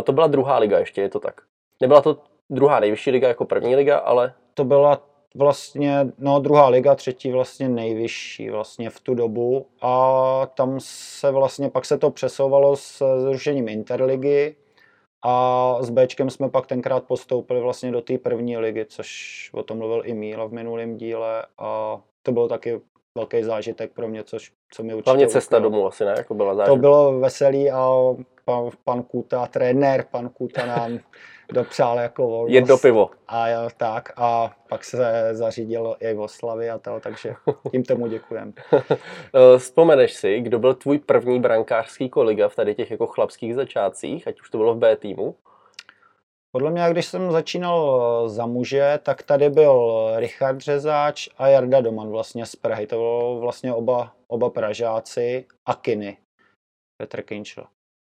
To 0.04 0.12
byla 0.12 0.26
druhá 0.26 0.58
liga 0.58 0.78
ještě, 0.78 1.00
je 1.00 1.08
to 1.08 1.20
tak? 1.20 1.40
Nebyla 1.80 2.00
to 2.00 2.18
druhá 2.50 2.80
nejvyšší 2.80 3.10
liga 3.10 3.28
jako 3.28 3.44
první 3.44 3.76
liga, 3.76 3.98
ale... 3.98 4.34
To 4.54 4.64
byla 4.64 5.00
vlastně, 5.34 6.06
no 6.18 6.40
druhá 6.40 6.68
liga, 6.68 6.94
třetí 6.94 7.32
vlastně 7.32 7.68
nejvyšší 7.68 8.50
vlastně 8.50 8.90
v 8.90 9.00
tu 9.00 9.14
dobu 9.14 9.66
a 9.80 10.46
tam 10.54 10.76
se 10.78 11.30
vlastně, 11.30 11.70
pak 11.70 11.84
se 11.84 11.98
to 11.98 12.10
přesouvalo 12.10 12.76
s 12.76 13.20
zrušením 13.20 13.68
Interligy 13.68 14.56
a 15.22 15.76
s 15.80 15.90
Bčkem 15.90 16.30
jsme 16.30 16.48
pak 16.48 16.66
tenkrát 16.66 17.04
postoupili 17.04 17.60
vlastně 17.60 17.92
do 17.92 18.00
té 18.00 18.18
první 18.18 18.56
ligy, 18.56 18.84
což 18.88 19.50
o 19.54 19.62
tom 19.62 19.78
mluvil 19.78 20.02
i 20.04 20.14
Míla 20.14 20.44
v 20.44 20.52
minulém 20.52 20.96
díle 20.96 21.46
a 21.58 22.00
to 22.22 22.32
bylo 22.32 22.48
taky 22.48 22.80
velký 23.18 23.42
zážitek 23.42 23.92
pro 23.92 24.08
mě, 24.08 24.24
což, 24.24 24.52
co 24.70 24.82
mi 24.82 24.94
určitě... 24.94 25.10
Hlavně 25.10 25.28
cesta 25.28 25.58
domů 25.58 25.86
asi, 25.86 26.04
ne? 26.04 26.14
Jako 26.16 26.34
byla 26.34 26.54
zážitek. 26.54 26.74
To 26.74 26.80
bylo 26.80 27.18
veselý 27.20 27.70
a 27.70 27.90
pan, 28.44 28.70
pan 28.84 29.02
Kuta, 29.02 29.46
trenér 29.46 30.04
pan 30.10 30.28
Kuta 30.28 30.66
nám 30.66 30.98
dopřál 31.52 31.98
jako 31.98 32.26
volnost. 32.26 32.54
Jedno 32.54 32.78
pivo. 32.78 33.10
A 33.28 33.48
jo, 33.48 33.68
tak. 33.76 34.12
A 34.16 34.56
pak 34.68 34.84
se 34.84 35.28
zařídilo 35.32 35.96
i 36.00 36.14
v 36.14 36.20
oslavy 36.20 36.70
a 36.70 36.78
to, 36.78 37.00
takže 37.00 37.34
tím 37.70 37.84
tomu 37.84 38.06
děkujem. 38.06 38.52
Eh, 39.34 39.58
vzpomeneš 39.58 40.14
si, 40.14 40.40
kdo 40.40 40.58
byl 40.58 40.74
tvůj 40.74 40.98
první 40.98 41.40
brankářský 41.40 42.08
kolega 42.08 42.48
v 42.48 42.54
tady 42.54 42.74
těch 42.74 42.90
jako 42.90 43.06
chlapských 43.06 43.54
začátcích, 43.54 44.28
ať 44.28 44.40
už 44.40 44.50
to 44.50 44.58
bylo 44.58 44.74
v 44.74 44.78
B 44.78 44.96
týmu? 44.96 45.36
Podle 46.52 46.70
mě, 46.70 46.82
když 46.90 47.06
jsem 47.06 47.32
začínal 47.32 48.28
za 48.28 48.46
muže, 48.46 48.98
tak 49.02 49.22
tady 49.22 49.50
byl 49.50 50.06
Richard 50.16 50.60
Řezáč 50.60 51.28
a 51.38 51.48
Jarda 51.48 51.80
Doman 51.80 52.10
vlastně 52.10 52.46
z 52.46 52.56
Prahy. 52.56 52.86
To 52.86 52.96
bylo 52.96 53.40
vlastně 53.40 53.74
oba, 53.74 54.12
oba 54.26 54.50
Pražáci 54.50 55.46
a 55.66 55.74
Kiny. 55.74 56.18
Petr 56.96 57.22
Kinčl. 57.22 57.64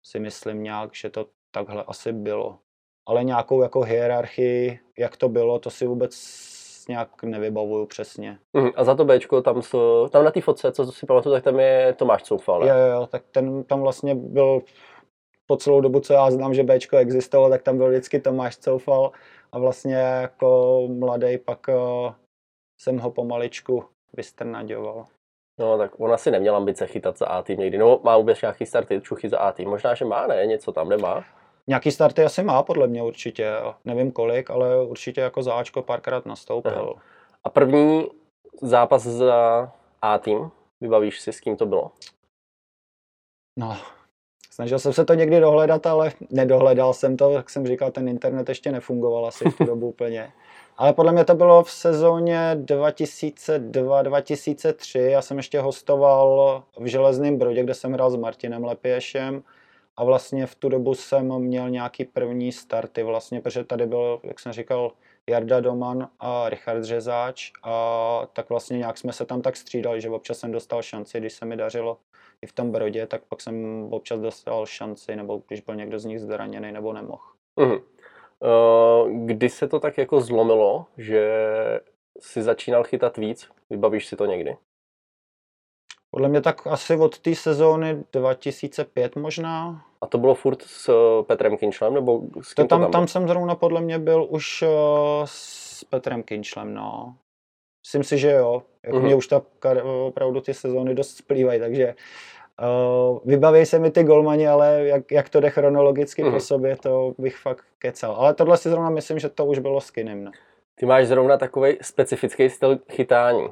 Si 0.06 0.20
myslím 0.20 0.62
nějak, 0.62 0.94
že 0.94 1.10
to 1.10 1.26
takhle 1.54 1.84
asi 1.84 2.12
bylo 2.12 2.58
ale 3.06 3.24
nějakou 3.24 3.62
jako 3.62 3.80
hierarchii, 3.80 4.80
jak 4.98 5.16
to 5.16 5.28
bylo, 5.28 5.58
to 5.58 5.70
si 5.70 5.86
vůbec 5.86 6.14
nějak 6.88 7.22
nevybavuju 7.22 7.86
přesně. 7.86 8.38
Mm, 8.52 8.70
a 8.76 8.84
za 8.84 8.94
to 8.94 9.04
Bčko, 9.04 9.42
tam, 9.42 9.62
jsou, 9.62 10.08
tam 10.08 10.24
na 10.24 10.30
té 10.30 10.40
fotce, 10.40 10.72
co 10.72 10.92
si 10.92 11.06
pamatuju, 11.06 11.34
tak 11.34 11.44
tam 11.44 11.60
je 11.60 11.94
Tomáš 11.98 12.22
Coufal, 12.22 12.60
ne? 12.60 12.68
Jo, 12.68 12.76
jo, 12.76 13.06
tak 13.06 13.22
ten 13.30 13.64
tam 13.64 13.80
vlastně 13.80 14.14
byl 14.14 14.62
po 15.46 15.56
celou 15.56 15.80
dobu, 15.80 16.00
co 16.00 16.12
já 16.12 16.30
znám, 16.30 16.54
že 16.54 16.62
Bčko 16.62 16.96
existovalo, 16.96 17.50
tak 17.50 17.62
tam 17.62 17.76
byl 17.76 17.88
vždycky 17.88 18.20
Tomáš 18.20 18.56
Coufal 18.56 19.12
a 19.52 19.58
vlastně 19.58 19.94
jako 19.94 20.80
mladý 20.98 21.38
pak 21.38 21.66
uh, 21.68 22.12
jsem 22.80 22.98
ho 22.98 23.10
pomaličku 23.10 23.84
vystrnaďoval. 24.12 25.04
No 25.58 25.78
tak 25.78 26.00
ona 26.00 26.16
si 26.16 26.30
neměla 26.30 26.56
ambice 26.56 26.86
chytat 26.86 27.18
za 27.18 27.26
A 27.26 27.42
tým 27.42 27.58
někdy, 27.58 27.78
no 27.78 28.00
má 28.02 28.16
vůbec 28.16 28.40
nějaký 28.40 28.66
starty, 28.66 29.00
čuchy 29.00 29.28
za 29.28 29.38
A 29.38 29.52
tým, 29.52 29.68
možná, 29.68 29.94
že 29.94 30.04
má, 30.04 30.26
ne, 30.26 30.46
něco 30.46 30.72
tam 30.72 30.88
nemá? 30.88 31.24
Nějaký 31.66 31.90
starty 31.90 32.24
asi 32.24 32.42
má, 32.42 32.62
podle 32.62 32.86
mě 32.86 33.02
určitě. 33.02 33.52
Nevím 33.84 34.12
kolik, 34.12 34.50
ale 34.50 34.86
určitě 34.86 35.20
jako 35.20 35.42
za 35.42 35.54
Ačko 35.54 35.82
párkrát 35.82 36.26
nastoupil. 36.26 36.72
Aha. 36.72 36.94
A 37.44 37.50
první 37.50 38.06
zápas 38.62 39.02
za 39.02 39.72
A 40.02 40.18
tým, 40.18 40.50
vybavíš 40.80 41.20
si, 41.20 41.32
s 41.32 41.40
kým 41.40 41.56
to 41.56 41.66
bylo? 41.66 41.90
No, 43.58 43.76
snažil 44.50 44.78
jsem 44.78 44.92
se 44.92 45.04
to 45.04 45.14
někdy 45.14 45.40
dohledat, 45.40 45.86
ale 45.86 46.12
nedohledal 46.30 46.94
jsem 46.94 47.16
to, 47.16 47.30
jak 47.30 47.50
jsem 47.50 47.66
říkal, 47.66 47.90
ten 47.90 48.08
internet 48.08 48.48
ještě 48.48 48.72
nefungoval 48.72 49.26
asi 49.26 49.50
v 49.50 49.56
tu 49.56 49.64
dobu 49.64 49.88
úplně. 49.88 50.32
Ale 50.76 50.92
podle 50.92 51.12
mě 51.12 51.24
to 51.24 51.34
bylo 51.34 51.62
v 51.62 51.70
sezóně 51.70 52.56
2002-2003. 52.64 55.00
Já 55.00 55.22
jsem 55.22 55.36
ještě 55.36 55.60
hostoval 55.60 56.62
v 56.78 56.86
Železném 56.86 57.38
Brodě, 57.38 57.62
kde 57.62 57.74
jsem 57.74 57.92
hrál 57.92 58.10
s 58.10 58.16
Martinem 58.16 58.64
Lepěšem. 58.64 59.42
A 59.96 60.04
vlastně 60.04 60.46
v 60.46 60.54
tu 60.54 60.68
dobu 60.68 60.94
jsem 60.94 61.38
měl 61.38 61.70
nějaký 61.70 62.04
první 62.04 62.52
starty 62.52 63.02
vlastně, 63.02 63.40
protože 63.40 63.64
tady 63.64 63.86
byl, 63.86 64.20
jak 64.24 64.40
jsem 64.40 64.52
říkal, 64.52 64.92
Jarda 65.30 65.60
Doman 65.60 66.08
a 66.20 66.48
Richard 66.48 66.84
Řezáč 66.84 67.52
a 67.62 68.26
tak 68.32 68.48
vlastně 68.48 68.78
nějak 68.78 68.98
jsme 68.98 69.12
se 69.12 69.26
tam 69.26 69.42
tak 69.42 69.56
střídali, 69.56 70.00
že 70.00 70.10
občas 70.10 70.38
jsem 70.38 70.52
dostal 70.52 70.82
šanci, 70.82 71.20
když 71.20 71.32
se 71.32 71.44
mi 71.44 71.56
dařilo 71.56 71.98
i 72.42 72.46
v 72.46 72.52
tom 72.52 72.72
Brodě, 72.72 73.06
tak 73.06 73.22
pak 73.24 73.40
jsem 73.40 73.88
občas 73.90 74.20
dostal 74.20 74.66
šanci, 74.66 75.16
nebo 75.16 75.42
když 75.48 75.60
byl 75.60 75.74
někdo 75.74 75.98
z 75.98 76.04
nich 76.04 76.20
zraněný 76.20 76.72
nebo 76.72 76.92
nemohl. 76.92 77.22
Uh-huh. 77.56 77.82
Uh, 78.40 79.26
kdy 79.26 79.48
se 79.48 79.68
to 79.68 79.80
tak 79.80 79.98
jako 79.98 80.20
zlomilo, 80.20 80.86
že 80.96 81.28
si 82.20 82.42
začínal 82.42 82.84
chytat 82.84 83.16
víc? 83.16 83.48
Vybavíš 83.70 84.06
si 84.06 84.16
to 84.16 84.26
někdy? 84.26 84.56
Podle 86.14 86.28
mě 86.28 86.40
tak 86.40 86.66
asi 86.66 86.96
od 86.96 87.18
té 87.18 87.34
sezóny 87.34 88.04
2005 88.12 89.16
možná. 89.16 89.84
A 90.00 90.06
to 90.06 90.18
bylo 90.18 90.34
furt 90.34 90.62
s 90.62 90.88
eh, 90.88 91.22
Petrem 91.22 91.56
Kinčlem, 91.56 91.94
nebo 91.94 92.22
s 92.42 92.54
kým 92.54 92.64
to 92.64 92.68
tam, 92.68 92.80
to 92.80 92.84
tam, 92.84 92.92
tam 92.92 93.08
jsem 93.08 93.28
zrovna 93.28 93.54
podle 93.54 93.80
mě 93.80 93.98
byl 93.98 94.26
už 94.30 94.62
uh, 94.62 94.68
s 95.24 95.84
Petrem 95.84 96.22
Kinčlem, 96.22 96.74
no. 96.74 97.14
Myslím 97.86 98.04
si, 98.04 98.18
že 98.18 98.30
jo. 98.30 98.62
Jako 98.84 98.96
uh-huh. 98.96 99.02
mě 99.02 99.14
už 99.14 99.26
ta 99.26 99.42
opravdu 100.06 100.40
ty 100.40 100.54
sezóny 100.54 100.94
dost 100.94 101.16
splývají, 101.16 101.60
takže 101.60 101.94
uh, 102.62 103.18
vybaví 103.24 103.66
se 103.66 103.78
mi 103.78 103.90
ty 103.90 104.04
golmani, 104.04 104.48
ale 104.48 104.84
jak, 104.84 105.12
jak 105.12 105.28
to 105.28 105.40
jde 105.40 105.50
chronologicky 105.50 106.24
uh-huh. 106.24 106.32
po 106.32 106.40
sobě, 106.40 106.76
to 106.76 107.14
bych 107.18 107.36
fakt 107.36 107.64
kecal. 107.78 108.14
Ale 108.14 108.34
tohle 108.34 108.56
si 108.56 108.68
zrovna 108.68 108.90
myslím, 108.90 109.18
že 109.18 109.28
to 109.28 109.46
už 109.46 109.58
bylo 109.58 109.80
s 109.80 109.90
Kinem, 109.90 110.24
no. 110.24 110.30
Ty 110.74 110.86
máš 110.86 111.06
zrovna 111.06 111.36
takový 111.36 111.78
specifický 111.80 112.50
styl 112.50 112.78
chytání. 112.90 113.48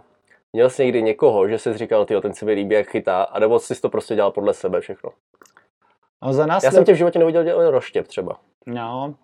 Měl 0.52 0.70
jsi 0.70 0.84
někdy 0.84 1.02
někoho, 1.02 1.48
že 1.48 1.58
jsi 1.58 1.78
říkal, 1.78 2.04
ty 2.04 2.20
ten 2.20 2.34
se 2.34 2.44
mi 2.44 2.52
líbí, 2.52 2.74
jak 2.74 2.88
chytá, 2.88 3.22
anebo 3.22 3.58
jsi 3.58 3.80
to 3.80 3.88
prostě 3.88 4.14
dělal 4.14 4.30
podle 4.30 4.54
sebe 4.54 4.80
všechno? 4.80 5.10
No 6.24 6.32
za 6.32 6.46
nás 6.46 6.64
Já 6.64 6.70
jsem 6.70 6.84
tě 6.84 6.92
v 6.92 6.96
životě 6.96 7.18
neviděl 7.18 7.44
dělat 7.44 7.70
roštěp 7.70 8.06
třeba. 8.06 8.36
No, 8.66 9.14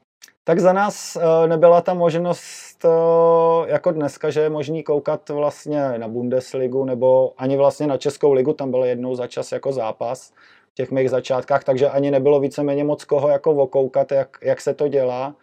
tak 0.44 0.58
za 0.58 0.72
nás 0.72 1.16
uh, 1.16 1.46
nebyla 1.46 1.80
ta 1.80 1.94
možnost 1.94 2.84
uh, 2.84 3.68
jako 3.68 3.92
dneska, 3.92 4.30
že 4.30 4.40
je 4.40 4.50
možný 4.50 4.82
koukat 4.82 5.28
vlastně 5.28 5.98
na 5.98 6.08
Bundesligu 6.08 6.84
nebo 6.84 7.32
ani 7.36 7.56
vlastně 7.56 7.86
na 7.86 7.96
Českou 7.96 8.32
ligu, 8.32 8.52
tam 8.52 8.70
byl 8.70 8.84
jednou 8.84 9.14
za 9.14 9.26
čas 9.26 9.52
jako 9.52 9.72
zápas 9.72 10.32
v 10.70 10.74
těch 10.74 10.90
mých 10.90 11.10
začátkách, 11.10 11.64
takže 11.64 11.88
ani 11.88 12.10
nebylo 12.10 12.40
víceméně 12.40 12.84
moc 12.84 13.04
koho 13.04 13.28
jako 13.28 13.50
okoukat, 13.50 14.12
jak, 14.12 14.38
jak 14.42 14.60
se 14.60 14.74
to 14.74 14.88
dělá. 14.88 15.34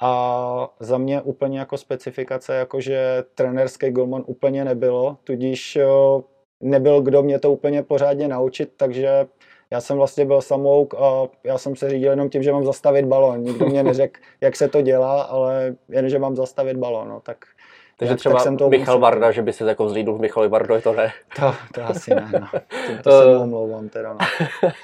A 0.00 0.70
za 0.80 0.98
mě 0.98 1.20
úplně 1.20 1.58
jako 1.58 1.76
specifikace, 1.76 2.54
jakože 2.54 3.24
trenerský 3.34 3.90
golman 3.90 4.22
úplně 4.26 4.64
nebylo, 4.64 5.16
tudíž 5.24 5.78
nebyl 6.60 7.02
kdo 7.02 7.22
mě 7.22 7.38
to 7.38 7.52
úplně 7.52 7.82
pořádně 7.82 8.28
naučit, 8.28 8.72
takže 8.76 9.26
já 9.70 9.80
jsem 9.80 9.96
vlastně 9.96 10.24
byl 10.24 10.40
samouk 10.40 10.94
a 10.94 11.28
já 11.44 11.58
jsem 11.58 11.76
se 11.76 11.90
řídil 11.90 12.10
jenom 12.10 12.28
tím, 12.28 12.42
že 12.42 12.52
mám 12.52 12.64
zastavit 12.64 13.04
balon. 13.04 13.40
Nikdo 13.40 13.66
mě 13.66 13.82
neřekl, 13.82 14.20
jak 14.40 14.56
se 14.56 14.68
to 14.68 14.82
dělá, 14.82 15.22
ale 15.22 15.74
jen, 15.88 16.08
že 16.08 16.18
mám 16.18 16.36
zastavit 16.36 16.76
balon. 16.76 17.08
No, 17.08 17.20
tak 17.20 17.44
takže 17.98 18.12
jak, 18.12 18.18
třeba 18.18 18.34
tak 18.34 18.42
jsem 18.42 18.56
to 18.56 18.68
Michal 18.68 18.94
musel... 18.94 18.98
Varda, 18.98 19.30
že 19.30 19.42
by 19.42 19.52
se 19.52 19.64
jako 19.64 19.88
zlídl 19.88 20.12
v 20.12 20.20
Michali 20.20 20.48
Vardo, 20.48 20.80
to 20.80 20.92
ne? 20.92 21.12
To, 21.36 21.54
to 21.74 21.84
asi 21.84 22.14
ne, 22.14 22.28
no. 22.40 22.48
To, 23.02 23.10
to 23.10 23.22
se 23.22 23.36
omlouvám 23.36 23.88
teda, 23.88 24.12
no. 24.12 24.18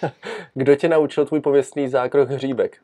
Kdo 0.55 0.77
tě 0.77 0.89
naučil 0.89 1.27
tvůj 1.27 1.41
pověstný 1.41 1.89
zákrok 1.89 2.31
hříbek? 2.31 2.79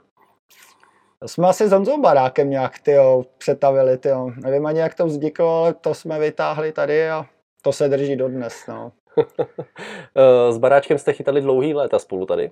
Jsme 1.27 1.49
asi 1.49 1.69
s 1.69 1.73
Honzou 1.73 2.01
Barákem 2.01 2.51
nějak 2.51 2.79
tyjo, 2.79 3.25
přetavili. 3.39 3.99
Tyjo. 3.99 4.31
Nevím 4.37 4.67
ani, 4.67 4.81
jak 4.81 4.95
to 4.95 5.07
vzniklo, 5.07 5.63
ale 5.63 5.75
to 5.75 5.95
jsme 5.95 6.19
vytáhli 6.19 6.73
tady 6.73 7.11
a 7.11 7.27
to 7.63 7.73
se 7.73 7.89
drží 7.89 8.17
dodnes. 8.17 8.67
No. 8.69 8.93
s 10.51 10.59
Baráčkem 10.59 10.99
jste 10.99 11.13
chytali 11.13 11.41
dlouhý 11.41 11.75
léta 11.75 11.99
spolu 11.99 12.27
tady? 12.27 12.51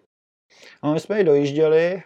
No, 0.84 0.92
my 0.92 1.00
jsme 1.00 1.18
ji 1.18 1.24
dojížděli, 1.24 2.02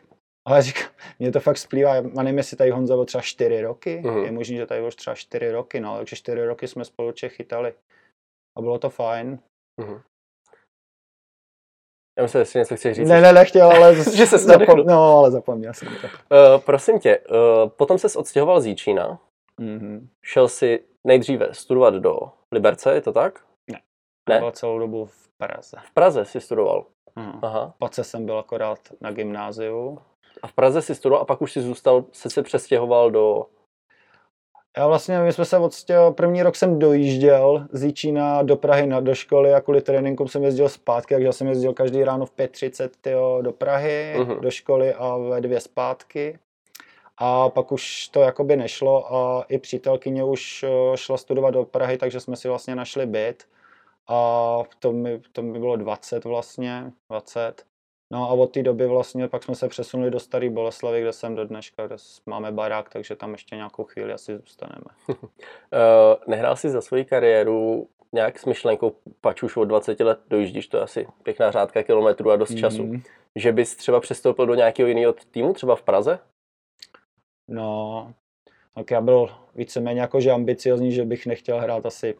ale 0.48 0.62
říkám, 0.62 0.90
mě 1.18 1.32
to 1.32 1.40
fakt 1.40 1.58
splývá, 1.58 1.94
já 1.94 2.02
nevím, 2.02 2.38
jestli 2.38 2.56
tady 2.56 2.70
Honza 2.70 2.94
byl 2.94 3.04
třeba 3.04 3.22
4 3.22 3.62
roky, 3.62 4.02
uh-huh. 4.04 4.24
je 4.24 4.32
možné, 4.32 4.56
že 4.56 4.66
tady 4.66 4.80
byl 4.80 4.90
třeba 4.90 5.16
4 5.16 5.50
roky, 5.50 5.80
no, 5.80 5.96
takže 5.96 6.16
4 6.16 6.44
roky 6.44 6.68
jsme 6.68 6.84
spolu 6.84 7.12
chytali 7.28 7.74
a 8.58 8.60
bylo 8.60 8.78
to 8.78 8.90
fajn. 8.90 9.38
Uh-huh. 9.80 10.02
Já 12.18 12.22
myslím, 12.22 12.44
že 12.44 12.58
něco 12.58 12.76
chceš 12.76 12.96
říct. 12.96 13.08
Ne, 13.08 13.20
ne, 13.20 13.32
nechtěl, 13.32 13.70
ale 13.70 13.94
že 14.14 14.26
se 14.26 14.38
zapom... 14.38 14.86
No, 14.86 15.18
ale 15.18 15.30
zapomněl 15.30 15.74
jsem 15.74 15.88
to. 15.88 16.06
Uh, 16.06 16.60
prosím 16.60 16.98
tě, 16.98 17.18
uh, 17.18 17.68
potom 17.68 17.98
se 17.98 18.18
odstěhoval 18.18 18.60
z 18.60 18.66
Jíčína. 18.66 19.18
Mm-hmm. 19.60 20.06
Šel 20.22 20.48
si 20.48 20.84
nejdříve 21.04 21.48
studovat 21.52 21.94
do 21.94 22.20
Liberce, 22.52 22.94
je 22.94 23.00
to 23.00 23.12
tak? 23.12 23.40
Ne. 23.70 23.80
ne? 24.28 24.38
Byl 24.38 24.50
celou 24.50 24.78
dobu 24.78 25.04
v 25.04 25.28
Praze. 25.38 25.76
V 25.86 25.94
Praze 25.94 26.24
si 26.24 26.40
studoval? 26.40 26.86
Uh-huh. 27.16 27.38
Aha. 27.42 27.74
Pak 27.78 27.94
jsem 27.94 28.26
byl 28.26 28.38
akorát 28.38 28.78
na 29.00 29.10
gymnáziu. 29.10 29.98
A 30.42 30.46
v 30.46 30.52
Praze 30.52 30.82
si 30.82 30.94
studoval 30.94 31.22
a 31.22 31.24
pak 31.24 31.42
už 31.42 31.52
si 31.52 31.60
zůstal, 31.60 32.04
se 32.12 32.30
se 32.30 32.42
přestěhoval 32.42 33.10
do 33.10 33.46
já 34.76 34.86
vlastně, 34.86 35.18
my 35.18 35.32
jsme 35.32 35.44
se 35.44 35.58
odstěl, 35.58 36.12
první 36.12 36.42
rok 36.42 36.56
jsem 36.56 36.78
dojížděl 36.78 37.66
z 37.72 37.84
Jíčína 37.84 38.42
do 38.42 38.56
Prahy 38.56 38.86
na, 38.86 39.00
do 39.00 39.14
školy 39.14 39.54
a 39.54 39.60
kvůli 39.60 39.82
tréninkům 39.82 40.28
jsem 40.28 40.42
jezdil 40.42 40.68
zpátky, 40.68 41.14
takže 41.14 41.32
jsem 41.32 41.46
jezdil 41.46 41.72
každý 41.72 42.04
ráno 42.04 42.26
v 42.26 42.32
5.30 42.32 43.42
do 43.42 43.52
Prahy, 43.52 44.14
uh-huh. 44.18 44.40
do 44.40 44.50
školy 44.50 44.94
a 44.94 45.16
ve 45.16 45.40
dvě 45.40 45.60
zpátky. 45.60 46.38
A 47.18 47.48
pak 47.48 47.72
už 47.72 48.08
to 48.08 48.20
jakoby 48.20 48.56
nešlo 48.56 49.14
a 49.14 49.44
i 49.48 49.58
přítelkyně 49.58 50.24
už 50.24 50.62
eh, 50.62 50.96
šla 50.96 51.16
studovat 51.16 51.50
do 51.50 51.64
Prahy, 51.64 51.98
takže 51.98 52.20
jsme 52.20 52.36
si 52.36 52.48
vlastně 52.48 52.74
našli 52.74 53.06
byt. 53.06 53.44
A 54.08 54.58
to 54.78 54.92
mi, 54.92 55.20
to 55.32 55.42
mi 55.42 55.58
bylo 55.58 55.76
20 55.76 56.24
vlastně, 56.24 56.92
20. 57.08 57.69
No 58.12 58.30
a 58.30 58.32
od 58.32 58.46
té 58.46 58.62
doby 58.62 58.86
vlastně 58.86 59.28
pak 59.28 59.42
jsme 59.42 59.54
se 59.54 59.68
přesunuli 59.68 60.10
do 60.10 60.20
Staré 60.20 60.50
Boleslavy, 60.50 61.00
kde 61.00 61.12
jsem 61.12 61.34
do 61.34 61.44
dneška, 61.44 61.86
kde 61.86 61.96
máme 62.26 62.52
barák, 62.52 62.88
takže 62.88 63.16
tam 63.16 63.32
ještě 63.32 63.56
nějakou 63.56 63.84
chvíli 63.84 64.12
asi 64.12 64.36
zůstaneme. 64.36 64.84
uh, 65.08 65.16
nehrál 66.26 66.56
jsi 66.56 66.70
za 66.70 66.80
svoji 66.80 67.04
kariéru 67.04 67.88
nějak 68.12 68.38
s 68.38 68.44
myšlenkou, 68.44 68.96
pač 69.20 69.42
už 69.42 69.56
od 69.56 69.64
20 69.64 70.00
let 70.00 70.20
dojíždíš, 70.28 70.68
to 70.68 70.76
je 70.76 70.82
asi 70.82 71.06
pěkná 71.22 71.50
řádka 71.50 71.82
kilometrů 71.82 72.30
a 72.30 72.36
dost 72.36 72.54
času, 72.54 72.84
mm. 72.84 73.02
že 73.36 73.52
bys 73.52 73.76
třeba 73.76 74.00
přestoupil 74.00 74.46
do 74.46 74.54
nějakého 74.54 74.88
jiného 74.88 75.12
týmu, 75.12 75.54
třeba 75.54 75.76
v 75.76 75.82
Praze? 75.82 76.18
No, 77.48 78.12
tak 78.74 78.90
já 78.90 79.00
byl 79.00 79.30
víceméně 79.54 80.00
jakože 80.00 80.30
ambiciozní, 80.30 80.92
že 80.92 81.04
bych 81.04 81.26
nechtěl 81.26 81.60
hrát 81.60 81.86
asi 81.86 82.14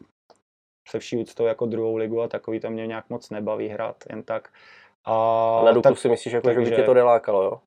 se 0.88 0.99
vší 0.99 1.16
úctou 1.16 1.44
jako 1.44 1.66
druhou 1.66 1.97
ligu 1.97 2.23
a 2.23 2.28
takový 2.28 2.61
to 2.61 2.70
mě 2.70 2.87
nějak 2.87 3.11
moc 3.11 3.30
nebaví 3.30 3.68
hrát 3.68 4.04
jen 4.11 4.23
tak. 4.23 4.52
A 5.04 5.62
na 5.64 5.73
Duklu 5.73 5.97
si 5.97 6.09
myslíš, 6.09 6.33
jako, 6.33 6.52
že 6.52 6.61
by 6.61 6.76
tě 6.76 6.83
to 6.83 6.95
nelákalo, 6.95 7.42
jo? 7.42 7.61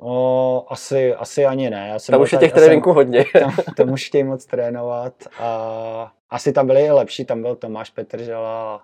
O, 0.00 0.66
asi, 0.68 1.14
asi 1.14 1.46
ani 1.46 1.70
ne. 1.70 1.88
Já 1.88 1.98
jsem 1.98 2.12
tam 2.12 2.20
už 2.20 2.32
je 2.32 2.38
těch 2.38 2.52
tréninků 2.52 2.92
hodně. 2.92 3.24
Tam, 3.32 3.56
tam 3.76 3.90
už 3.90 4.06
chtějí 4.06 4.24
moc 4.24 4.46
trénovat. 4.46 5.14
A 5.38 6.12
asi 6.30 6.52
tam 6.52 6.66
byli 6.66 6.84
i 6.84 6.90
lepší, 6.90 7.24
tam 7.24 7.42
byl 7.42 7.56
Tomáš 7.56 7.90
Petržela 7.90 8.74
a 8.74 8.80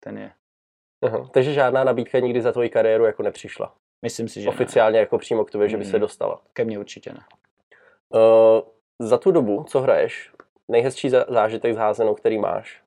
ten 0.00 0.18
je. 0.18 0.32
Aha, 1.02 1.28
takže 1.32 1.52
žádná 1.52 1.84
nabídka 1.84 2.18
nikdy 2.18 2.42
za 2.42 2.52
tvoji 2.52 2.68
kariéru 2.68 3.04
jako 3.04 3.22
nepřišla? 3.22 3.74
Myslím 4.02 4.28
si, 4.28 4.42
že 4.42 4.48
Oficiálně 4.48 4.96
ne. 4.96 5.00
jako 5.00 5.18
přímo 5.18 5.44
k 5.44 5.50
tobě, 5.50 5.68
že 5.68 5.76
by 5.76 5.84
se 5.84 5.90
hmm. 5.90 6.00
dostala? 6.00 6.40
Ke 6.52 6.64
mně 6.64 6.78
určitě 6.78 7.12
ne. 7.12 7.20
Uh, 8.08 8.60
za 8.98 9.18
tu 9.18 9.30
dobu, 9.30 9.64
co 9.68 9.80
hraješ, 9.80 10.30
nejhezčí 10.68 11.10
zážitek 11.28 11.74
s 11.74 11.76
házenou, 11.76 12.14
který 12.14 12.38
máš? 12.38 12.82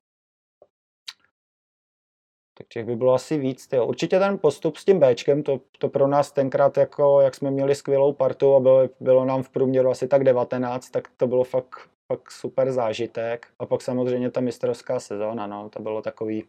Tak 2.60 2.68
těch 2.68 2.84
by 2.84 2.96
bylo 2.96 3.14
asi 3.14 3.38
víc. 3.38 3.66
Tyjo. 3.66 3.86
Určitě 3.86 4.18
ten 4.18 4.38
postup 4.38 4.76
s 4.76 4.84
tím 4.84 5.00
Bčkem, 5.00 5.42
to, 5.42 5.60
to 5.78 5.88
pro 5.88 6.06
nás 6.06 6.32
tenkrát, 6.32 6.76
jako, 6.76 7.20
jak 7.20 7.34
jsme 7.34 7.50
měli 7.50 7.74
skvělou 7.74 8.12
partu 8.12 8.54
a 8.54 8.60
bylo, 8.60 8.88
bylo 9.00 9.24
nám 9.24 9.42
v 9.42 9.50
průměru 9.50 9.90
asi 9.90 10.08
tak 10.08 10.24
19, 10.24 10.90
tak 10.90 11.08
to 11.16 11.26
bylo 11.26 11.44
fakt, 11.44 11.88
fakt 12.06 12.30
super 12.30 12.72
zážitek. 12.72 13.46
A 13.58 13.66
pak 13.66 13.82
samozřejmě 13.82 14.30
ta 14.30 14.40
mistrovská 14.40 15.00
sezóna, 15.00 15.46
no, 15.46 15.68
to 15.68 15.82
bylo 15.82 16.02
takový 16.02 16.44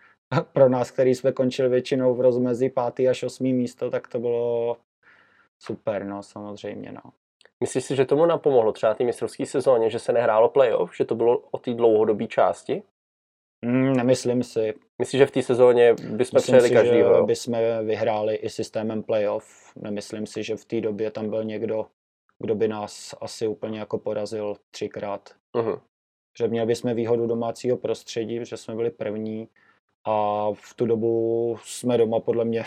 pro 0.52 0.68
nás, 0.68 0.90
který 0.90 1.14
jsme 1.14 1.32
končili 1.32 1.68
většinou 1.68 2.14
v 2.14 2.20
rozmezí 2.20 2.70
5. 2.94 3.08
až 3.08 3.22
8. 3.22 3.44
místo, 3.44 3.90
tak 3.90 4.08
to 4.08 4.18
bylo 4.18 4.76
super, 5.58 6.04
no, 6.04 6.22
samozřejmě, 6.22 6.92
no. 6.92 7.10
Myslíš 7.60 7.84
si, 7.84 7.96
že 7.96 8.04
tomu 8.04 8.26
napomohlo 8.26 8.72
třeba 8.72 8.94
té 8.94 9.04
mistrovské 9.04 9.46
sezóně, 9.46 9.90
že 9.90 9.98
se 9.98 10.12
nehrálo 10.12 10.48
playoff, 10.48 10.96
že 10.96 11.04
to 11.04 11.14
bylo 11.14 11.38
o 11.50 11.58
té 11.58 11.74
dlouhodobé 11.74 12.26
části? 12.26 12.82
Mm, 13.66 13.92
nemyslím 13.92 14.42
si. 14.42 14.74
Myslíš, 14.98 15.18
že 15.18 15.26
v 15.26 15.30
té 15.30 15.42
sezóně 15.42 15.94
bychom 16.10 16.40
přejeli 16.40 16.70
každýho? 16.70 17.16
Že 17.16 17.22
bychom 17.22 17.58
vyhráli 17.84 18.34
i 18.34 18.48
systémem 18.48 19.02
playoff. 19.02 19.72
Nemyslím 19.76 20.26
si, 20.26 20.42
že 20.42 20.56
v 20.56 20.64
té 20.64 20.80
době 20.80 21.10
tam 21.10 21.30
byl 21.30 21.44
někdo, 21.44 21.86
kdo 22.38 22.54
by 22.54 22.68
nás 22.68 23.14
asi 23.20 23.46
úplně 23.46 23.78
jako 23.78 23.98
porazil 23.98 24.56
třikrát. 24.70 25.30
Uh-huh. 25.54 25.80
Že 26.38 26.48
měli 26.48 26.66
bychom 26.66 26.94
výhodu 26.94 27.26
domácího 27.26 27.76
prostředí, 27.76 28.38
protože 28.38 28.56
jsme 28.56 28.74
byli 28.74 28.90
první 28.90 29.48
a 30.04 30.46
v 30.52 30.74
tu 30.74 30.86
dobu 30.86 31.58
jsme 31.64 31.98
doma 31.98 32.20
podle 32.20 32.44
mě 32.44 32.64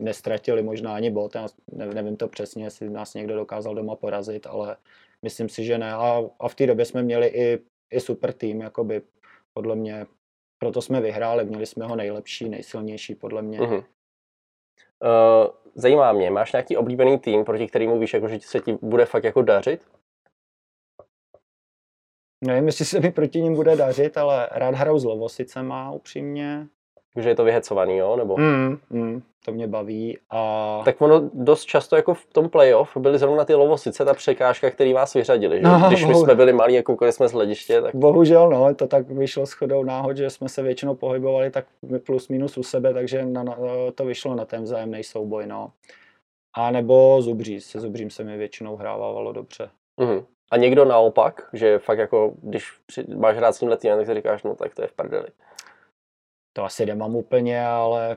nestratili 0.00 0.62
možná 0.62 0.94
ani 0.94 1.10
bod. 1.10 1.34
Já 1.34 1.46
nevím 1.72 2.16
to 2.16 2.28
přesně, 2.28 2.64
jestli 2.64 2.90
nás 2.90 3.14
někdo 3.14 3.34
dokázal 3.34 3.74
doma 3.74 3.96
porazit, 3.96 4.46
ale 4.46 4.76
myslím 5.22 5.48
si, 5.48 5.64
že 5.64 5.78
ne. 5.78 5.92
A, 5.94 6.22
a 6.40 6.48
v 6.48 6.54
té 6.54 6.66
době 6.66 6.84
jsme 6.84 7.02
měli 7.02 7.26
i, 7.26 7.58
i 7.90 8.00
super 8.00 8.32
tým, 8.32 8.60
jakoby 8.60 9.02
podle 9.52 9.76
mě, 9.76 10.06
proto 10.64 10.82
jsme 10.82 11.00
vyhráli, 11.00 11.44
měli 11.44 11.66
jsme 11.66 11.86
ho 11.86 11.96
nejlepší, 11.96 12.48
nejsilnější 12.48 13.14
podle 13.14 13.42
mě. 13.42 13.60
Uh-huh. 13.60 13.84
Uh, 15.02 15.50
zajímá 15.74 16.12
mě, 16.12 16.30
máš 16.30 16.52
nějaký 16.52 16.76
oblíbený 16.76 17.18
tým, 17.18 17.44
proti 17.44 17.66
kterému 17.66 17.98
víš, 17.98 18.14
jako, 18.14 18.28
že 18.28 18.40
se 18.40 18.60
ti 18.60 18.78
bude 18.82 19.04
fakt 19.04 19.24
jako 19.24 19.42
dařit? 19.42 19.88
Nevím, 22.44 22.66
jestli 22.66 22.84
se 22.84 23.00
mi 23.00 23.10
proti 23.10 23.42
ním 23.42 23.54
bude 23.54 23.76
dařit, 23.76 24.16
ale 24.18 24.48
rád 24.52 24.74
hraju 24.74 24.98
z 24.98 25.04
Lovosicema 25.04 25.90
upřímně. 25.90 26.68
Takže 27.14 27.28
je 27.28 27.34
to 27.34 27.44
vyhecovaný, 27.44 27.96
jo? 27.96 28.16
Nebo? 28.16 28.36
Mm, 28.36 28.78
mm, 28.90 29.22
to 29.44 29.52
mě 29.52 29.68
baví. 29.68 30.18
A... 30.30 30.82
Tak 30.84 31.02
ono 31.02 31.30
dost 31.34 31.64
často 31.64 31.96
jako 31.96 32.14
v 32.14 32.26
tom 32.26 32.48
playoff 32.48 32.96
byly 32.96 33.18
zrovna 33.18 33.44
ty 33.44 33.54
Lovosice, 33.54 34.04
ta 34.04 34.14
překážka, 34.14 34.70
který 34.70 34.92
vás 34.92 35.14
vyřadili. 35.14 35.56
Že? 35.56 35.62
No, 35.62 35.84
Když 35.88 36.04
my 36.04 36.14
jsme 36.14 36.34
byli 36.34 36.52
malí 36.52 36.78
a 36.78 36.82
koukali 36.82 37.12
jsme 37.12 37.28
z 37.28 37.32
hlediště. 37.32 37.82
Tak... 37.82 37.94
Bohužel, 37.94 38.50
no, 38.50 38.74
to 38.74 38.86
tak 38.86 39.10
vyšlo 39.10 39.46
shodou 39.46 39.84
náhod, 39.84 40.16
že 40.16 40.30
jsme 40.30 40.48
se 40.48 40.62
většinou 40.62 40.94
pohybovali 40.94 41.50
tak 41.50 41.64
plus 42.06 42.28
minus 42.28 42.58
u 42.58 42.62
sebe, 42.62 42.94
takže 42.94 43.24
na, 43.24 43.42
na, 43.42 43.56
to 43.94 44.04
vyšlo 44.04 44.34
na 44.34 44.44
ten 44.44 44.62
vzájemný 44.62 45.04
souboj. 45.04 45.46
No. 45.46 45.70
A 46.56 46.70
nebo 46.70 47.22
Zubří, 47.22 47.60
se 47.60 47.80
Zubřím 47.80 48.10
se 48.10 48.24
mi 48.24 48.36
většinou 48.36 48.76
hrávalo 48.76 49.32
dobře. 49.32 49.70
Mm-hmm. 50.00 50.24
A 50.50 50.56
někdo 50.56 50.84
naopak, 50.84 51.48
že 51.52 51.78
fakt 51.78 51.98
jako, 51.98 52.32
když 52.42 52.72
máš 53.16 53.36
hrát 53.36 53.52
s 53.52 53.58
tím 53.58 53.76
týmem, 53.76 53.98
tak 53.98 54.06
si 54.06 54.14
říkáš, 54.14 54.42
no 54.42 54.54
tak 54.54 54.74
to 54.74 54.82
je 54.82 54.88
v 54.88 54.92
prdeli. 54.92 55.26
To 56.56 56.64
asi 56.64 56.86
nemám 56.86 57.16
úplně, 57.16 57.66
ale 57.66 58.16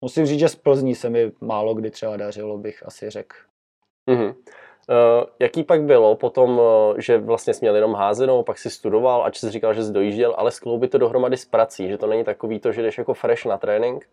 musím 0.00 0.26
říct, 0.26 0.40
že 0.40 0.48
z 0.48 0.56
Plzní 0.56 0.94
se 0.94 1.10
mi 1.10 1.32
málo 1.40 1.74
kdy 1.74 1.90
třeba 1.90 2.16
dařilo, 2.16 2.58
bych 2.58 2.86
asi 2.86 3.10
řekl. 3.10 3.36
Mm-hmm. 4.10 4.34
Uh, 4.88 5.24
jaký 5.38 5.64
pak 5.64 5.82
bylo 5.82 6.16
potom, 6.16 6.58
uh, 6.58 6.98
že 6.98 7.18
vlastně 7.18 7.54
jsi 7.54 7.64
měl 7.64 7.74
jenom 7.74 7.94
házenou, 7.94 8.42
pak 8.42 8.58
si 8.58 8.70
studoval, 8.70 9.24
ač 9.24 9.38
jsi 9.38 9.50
říkal, 9.50 9.74
že 9.74 9.84
jsi 9.84 9.92
dojížděl, 9.92 10.34
ale 10.38 10.50
skloubit 10.50 10.90
to 10.90 10.98
dohromady 10.98 11.36
s 11.36 11.44
prací, 11.44 11.88
že 11.88 11.98
to 11.98 12.06
není 12.06 12.24
takový 12.24 12.60
to, 12.60 12.72
že 12.72 12.82
jdeš 12.82 12.98
jako 12.98 13.14
fresh 13.14 13.44
na 13.44 13.58
trénink, 13.58 14.08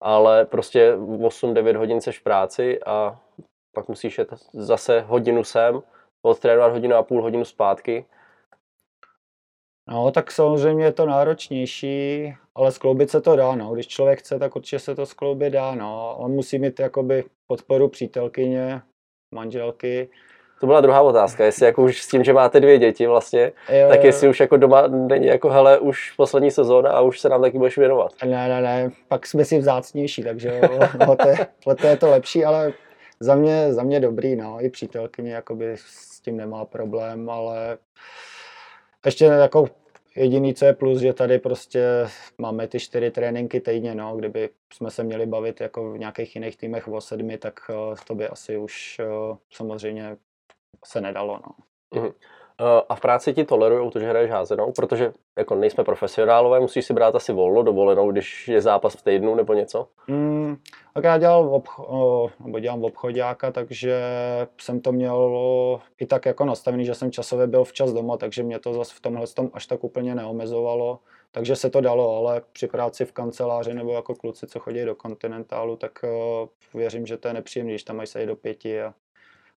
ale 0.00 0.44
prostě 0.44 0.96
8-9 0.96 1.76
hodin 1.76 2.00
seš 2.00 2.18
v 2.18 2.22
práci 2.22 2.80
a 2.86 3.20
pak 3.74 3.88
musíš 3.88 4.18
jet 4.18 4.28
zase 4.52 5.00
hodinu 5.00 5.44
sem, 5.44 5.82
odtrénovat 6.22 6.72
hodinu 6.72 6.96
a 6.96 7.02
půl 7.02 7.22
hodinu 7.22 7.44
zpátky. 7.44 8.04
No, 9.88 10.10
tak 10.10 10.30
samozřejmě 10.32 10.84
je 10.84 10.92
to 10.92 11.06
náročnější, 11.06 12.34
ale 12.54 12.72
skloubit 12.72 13.10
se 13.10 13.20
to 13.20 13.36
dá, 13.36 13.54
no. 13.54 13.74
Když 13.74 13.86
člověk 13.86 14.18
chce, 14.18 14.38
tak 14.38 14.56
určitě 14.56 14.78
se 14.78 14.94
to 14.94 15.06
skloubit 15.06 15.52
dá, 15.52 15.74
no. 15.74 16.16
On 16.18 16.30
musí 16.32 16.58
mít 16.58 16.80
jakoby 16.80 17.24
podporu 17.46 17.88
přítelkyně, 17.88 18.80
manželky. 19.34 20.08
To 20.60 20.66
byla 20.66 20.80
druhá 20.80 21.00
otázka, 21.00 21.44
jestli 21.44 21.66
jako 21.66 21.82
už 21.82 22.02
s 22.02 22.08
tím, 22.08 22.24
že 22.24 22.32
máte 22.32 22.60
dvě 22.60 22.78
děti 22.78 23.06
vlastně, 23.06 23.52
je, 23.68 23.88
tak 23.88 24.04
jestli 24.04 24.28
už 24.28 24.40
jako 24.40 24.56
doma 24.56 24.86
není 24.86 25.26
jako 25.26 25.50
hele, 25.50 25.78
už 25.78 26.12
poslední 26.16 26.50
sezóna 26.50 26.90
a 26.90 27.00
už 27.00 27.20
se 27.20 27.28
nám 27.28 27.42
taky 27.42 27.58
budeš 27.58 27.78
věnovat. 27.78 28.12
Ne, 28.24 28.48
ne, 28.48 28.62
ne, 28.62 28.90
pak 29.08 29.26
jsme 29.26 29.44
si 29.44 29.58
vzácnější, 29.58 30.22
takže 30.22 30.60
no, 31.06 31.16
to, 31.16 31.28
je, 31.28 31.36
to 31.80 31.86
je 31.86 31.96
to 31.96 32.10
lepší, 32.10 32.44
ale 32.44 32.72
za 33.20 33.34
mě, 33.34 33.72
za 33.72 33.82
mě 33.82 34.00
dobrý, 34.00 34.36
no, 34.36 34.64
i 34.64 34.70
přítelkyně 34.70 35.32
jakoby 35.32 35.74
s 35.76 36.20
tím 36.20 36.36
nemá 36.36 36.64
problém, 36.64 37.30
ale 37.30 37.78
ještě 39.06 39.24
jako 39.24 39.66
jediný, 40.16 40.54
co 40.54 40.64
je 40.64 40.72
plus, 40.72 41.00
že 41.00 41.12
tady 41.12 41.38
prostě 41.38 42.08
máme 42.38 42.68
ty 42.68 42.80
čtyři 42.80 43.10
tréninky 43.10 43.60
týdně, 43.60 43.94
no, 43.94 44.16
kdyby 44.16 44.50
jsme 44.72 44.90
se 44.90 45.04
měli 45.04 45.26
bavit 45.26 45.60
jako 45.60 45.92
v 45.92 45.98
nějakých 45.98 46.34
jiných 46.34 46.56
týmech 46.56 46.88
o 46.88 47.00
sedmi, 47.00 47.38
tak 47.38 47.60
eh, 47.70 47.94
to 48.06 48.14
by 48.14 48.28
asi 48.28 48.56
už 48.56 48.98
eh, 48.98 49.36
samozřejmě 49.50 50.16
se 50.84 51.00
nedalo, 51.00 51.40
no. 51.46 51.54
Mm-hmm. 52.00 52.12
Eh, 52.60 52.82
a 52.88 52.94
v 52.94 53.00
práci 53.00 53.34
ti 53.34 53.44
tolerují 53.44 53.90
to, 53.90 54.00
že 54.00 54.08
hraješ 54.08 54.30
házenou, 54.30 54.72
protože 54.72 55.12
jako 55.38 55.54
nejsme 55.54 55.84
profesionálové, 55.84 56.60
musíš 56.60 56.84
si 56.84 56.94
brát 56.94 57.14
asi 57.14 57.32
volno, 57.32 57.62
dovolenou, 57.62 58.12
když 58.12 58.48
je 58.48 58.60
zápas 58.60 58.94
v 58.94 59.02
týdnu 59.02 59.34
nebo 59.34 59.54
něco? 59.54 59.88
Mm, 60.06 60.56
tak 60.94 61.04
já 61.04 61.18
dělal 61.18 61.48
v 61.48 61.52
obcho- 61.52 62.30
nebo 62.44 62.58
dělám 62.58 62.80
v 62.80 62.84
obchodáka, 62.84 63.50
takže 63.50 64.00
jsem 64.60 64.80
to 64.80 64.92
měl 64.92 65.80
i 65.98 66.06
tak 66.06 66.26
jako 66.26 66.44
nastavený, 66.44 66.84
že 66.84 66.94
jsem 66.94 67.12
časově 67.12 67.46
byl 67.46 67.64
včas 67.64 67.92
doma, 67.92 68.16
takže 68.16 68.42
mě 68.42 68.58
to 68.58 68.74
zase 68.74 68.94
v 68.94 69.00
tomhle 69.00 69.26
tom 69.26 69.50
až 69.52 69.66
tak 69.66 69.84
úplně 69.84 70.14
neomezovalo. 70.14 70.98
Takže 71.30 71.56
se 71.56 71.70
to 71.70 71.80
dalo, 71.80 72.16
ale 72.16 72.42
při 72.52 72.66
práci 72.66 73.04
v 73.04 73.12
kanceláři 73.12 73.74
nebo 73.74 73.92
jako 73.92 74.14
kluci, 74.14 74.46
co 74.46 74.58
chodí 74.58 74.84
do 74.84 74.94
kontinentálu, 74.94 75.76
tak 75.76 75.98
uh, 76.02 76.48
věřím, 76.80 77.06
že 77.06 77.16
to 77.16 77.28
je 77.28 77.34
nepříjemné, 77.34 77.72
když 77.72 77.82
tam 77.82 77.96
mají 77.96 78.06
se 78.06 78.26
do 78.26 78.36
pěti 78.36 78.82
a, 78.82 78.94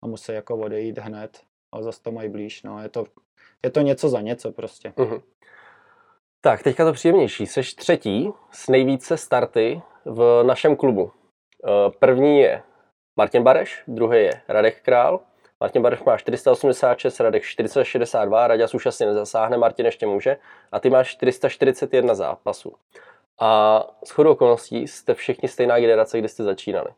a 0.02 0.06
musí 0.06 0.32
jako 0.32 0.56
odejít 0.56 0.98
hned 0.98 1.47
a 1.72 1.82
zase 1.82 2.02
to 2.02 2.12
mají 2.12 2.28
blíž. 2.28 2.62
No. 2.62 2.82
Je, 2.82 2.88
to, 2.88 3.04
je 3.64 3.70
to 3.70 3.80
něco 3.80 4.08
za 4.08 4.20
něco 4.20 4.52
prostě. 4.52 4.88
Uh-huh. 4.88 5.22
Tak, 6.40 6.62
teďka 6.62 6.84
to 6.84 6.92
příjemnější. 6.92 7.46
Seš 7.46 7.74
třetí 7.74 8.30
s 8.50 8.68
nejvíce 8.68 9.16
starty 9.16 9.82
v 10.04 10.42
našem 10.46 10.76
klubu. 10.76 11.12
Eh, 11.64 11.90
první 11.98 12.38
je 12.38 12.62
Martin 13.16 13.42
Bareš, 13.42 13.82
druhý 13.86 14.18
je 14.18 14.42
Radek 14.48 14.82
Král. 14.82 15.20
Martin 15.60 15.82
Bareš 15.82 16.02
má 16.02 16.18
486, 16.18 17.20
Radek 17.20 17.42
462, 17.42 18.46
Raďas 18.46 18.74
už 18.74 18.86
asi 18.86 19.06
nezasáhne, 19.06 19.56
Martin 19.56 19.86
ještě 19.86 20.06
může. 20.06 20.36
A 20.72 20.80
ty 20.80 20.90
máš 20.90 21.10
441 21.10 22.14
zápasů. 22.14 22.74
A 23.40 23.82
s 24.04 24.10
chodou 24.10 24.32
okolností 24.32 24.88
jste 24.88 25.14
všichni 25.14 25.48
stejná 25.48 25.78
generace, 25.78 26.18
kdy 26.18 26.28
jste 26.28 26.44
začínali. 26.44 26.90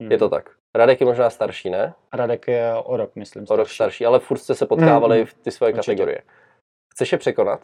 Hmm. 0.00 0.12
Je 0.12 0.18
to 0.18 0.28
tak. 0.28 0.50
Radek 0.76 1.00
je 1.00 1.06
možná 1.06 1.30
starší, 1.30 1.70
ne? 1.70 1.94
Radek 2.12 2.48
je 2.48 2.74
o 2.74 2.96
rok, 2.96 3.10
myslím. 3.16 3.46
Starší. 3.46 3.54
O 3.54 3.56
rok 3.56 3.68
starší, 3.68 4.06
ale 4.06 4.20
furt 4.20 4.38
jste 4.38 4.54
se 4.54 4.66
potkávali 4.66 5.20
mm, 5.20 5.26
v 5.26 5.34
ty 5.34 5.50
svoje 5.50 5.72
určitě. 5.72 5.92
kategorie. 5.92 6.22
Chceš 6.92 7.12
je 7.12 7.18
překonat? 7.18 7.60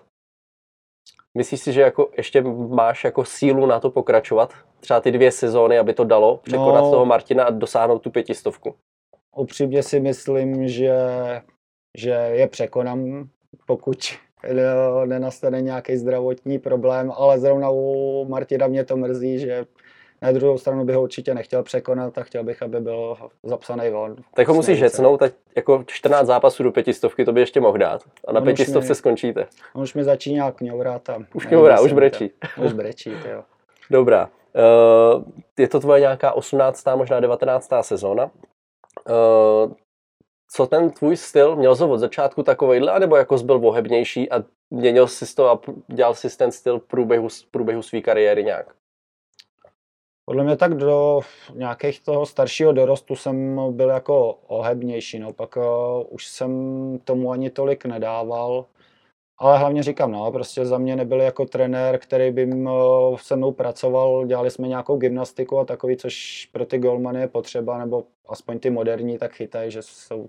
Myslíš 1.35 1.61
si, 1.61 1.72
že 1.72 1.81
jako 1.81 2.11
ještě 2.16 2.42
máš 2.68 3.05
jako 3.05 3.25
sílu 3.25 3.66
na 3.66 3.81
to 3.81 3.90
pokračovat? 3.90 4.55
Třeba 4.81 5.01
ty 5.01 5.11
dvě 5.11 5.33
sezóny, 5.33 5.79
aby 5.79 5.94
to 5.94 6.05
dalo 6.05 6.37
překonat 6.37 6.85
no, 6.85 6.90
toho 6.90 7.07
Martina 7.07 7.44
a 7.44 7.51
dosáhnout 7.51 7.98
tu 7.98 8.11
pětistovku? 8.11 8.75
Upřímně 9.37 9.83
si 9.83 10.01
myslím, 10.01 10.68
že, 10.68 10.96
že 11.98 12.11
je 12.11 12.48
překonám, 12.48 13.29
pokud 13.66 13.98
nenastane 15.05 15.61
nějaký 15.61 15.96
zdravotní 15.96 16.59
problém, 16.59 17.12
ale 17.16 17.38
zrovna 17.38 17.70
u 17.70 18.25
Martina 18.29 18.66
mě 18.66 18.85
to 18.85 18.96
mrzí, 18.96 19.38
že 19.38 19.64
na 20.23 20.33
druhou 20.33 20.59
stranu 20.59 20.85
bych 20.85 20.97
ho 20.97 21.03
určitě 21.03 21.35
nechtěl 21.35 21.63
překonat 21.63 22.19
a 22.19 22.23
chtěl 22.23 22.45
bych, 22.45 22.63
aby 22.63 22.81
byl 22.81 23.17
zapsaný 23.43 23.91
on. 23.91 24.17
Tak 24.35 24.49
ho 24.49 24.55
musíš 24.55 24.83
hecnout, 24.83 25.21
tak 25.21 25.33
jako 25.57 25.85
14 25.87 26.27
zápasů 26.27 26.63
do 26.63 26.73
pětistovky 26.73 27.25
to 27.25 27.33
by 27.33 27.41
ještě 27.41 27.61
mohl 27.61 27.79
dát. 27.79 28.03
A 28.29 28.33
na 28.33 28.41
on 28.41 28.45
pětistovce 28.45 28.95
skončíte. 28.95 29.47
On 29.75 29.83
už 29.83 29.95
mi 29.95 30.05
začíná 30.05 30.53
kňourát 30.53 31.11
a... 31.11 31.19
Už 31.35 31.47
kňourá, 31.47 31.81
už 31.81 31.93
brečí. 31.93 32.29
To. 32.29 32.63
Už 32.63 32.73
brečí, 32.73 33.11
jo. 33.31 33.43
Dobrá. 33.91 34.29
Uh, 35.17 35.23
je 35.59 35.69
to 35.69 35.81
tvoje 35.81 36.01
nějaká 36.01 36.33
18. 36.33 36.85
možná 36.97 37.21
19. 37.21 37.71
sezóna. 37.81 38.25
Uh, 38.25 39.73
co 40.55 40.67
ten 40.67 40.91
tvůj 40.91 41.17
styl, 41.17 41.57
měl 41.57 41.77
jsi 41.77 41.85
od 41.85 41.99
začátku 41.99 42.43
takovejhle, 42.43 42.93
anebo 42.93 43.17
jako 43.17 43.39
jsi 43.39 43.45
byl 43.45 43.59
vohebnější 43.59 44.31
a 44.31 44.45
měnil 44.71 45.09
jsi 45.09 45.35
to 45.35 45.51
a 45.51 45.61
dělal 45.87 46.15
jsi 46.15 46.37
ten 46.37 46.53
styl 46.53 46.79
v 46.79 46.83
průběhu, 46.83 47.29
průběhu 47.51 47.83
své 47.83 48.01
kariéry 48.01 48.45
nějak? 48.45 48.75
Podle 50.25 50.45
mě 50.45 50.57
tak 50.57 50.75
do 50.75 51.21
nějakých 51.55 52.01
toho 52.01 52.27
staršího 52.27 52.73
dorostu 52.73 53.17
jsem 53.17 53.59
byl 53.77 53.89
jako 53.89 54.33
ohebnější, 54.33 55.19
no 55.19 55.33
pak 55.33 55.57
uh, 55.57 55.63
už 56.09 56.27
jsem 56.27 56.51
tomu 57.05 57.31
ani 57.31 57.51
tolik 57.51 57.85
nedával. 57.85 58.67
Ale 59.39 59.59
hlavně 59.59 59.83
říkám, 59.83 60.13
no, 60.13 60.33
prostě 60.33 60.67
za 60.67 60.79
mě 60.79 60.97
nebyl 60.97 61.21
jako 61.21 61.47
trenér, 61.47 61.99
který 61.99 62.31
by 62.31 62.47
uh, 62.47 63.17
se 63.17 63.37
mnou 63.37 63.53
pracoval, 63.53 64.27
dělali 64.27 64.51
jsme 64.51 64.69
nějakou 64.69 64.97
gymnastiku 64.97 65.59
a 65.59 65.65
takový, 65.65 65.97
což 65.97 66.47
pro 66.53 66.67
ty 66.67 66.79
golmany 66.79 67.21
je 67.21 67.29
potřeba, 67.29 67.79
nebo 67.79 68.05
aspoň 68.29 68.59
ty 68.59 68.71
moderní 68.71 69.19
tak 69.19 69.33
chytají, 69.33 69.71
že 69.71 69.83
jsou, 69.83 70.29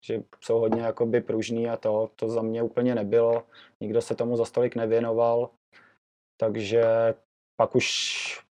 že 0.00 0.22
jsou 0.40 0.58
hodně 0.58 0.82
jakoby 0.82 1.20
pružný 1.20 1.68
a 1.68 1.76
to, 1.76 2.10
to 2.16 2.28
za 2.28 2.42
mě 2.42 2.62
úplně 2.62 2.94
nebylo. 2.94 3.42
Nikdo 3.80 4.02
se 4.02 4.14
tomu 4.14 4.36
za 4.36 4.44
stolik 4.44 4.76
nevěnoval. 4.76 5.50
Takže 6.36 6.84
pak 7.60 7.74
už, 7.74 7.86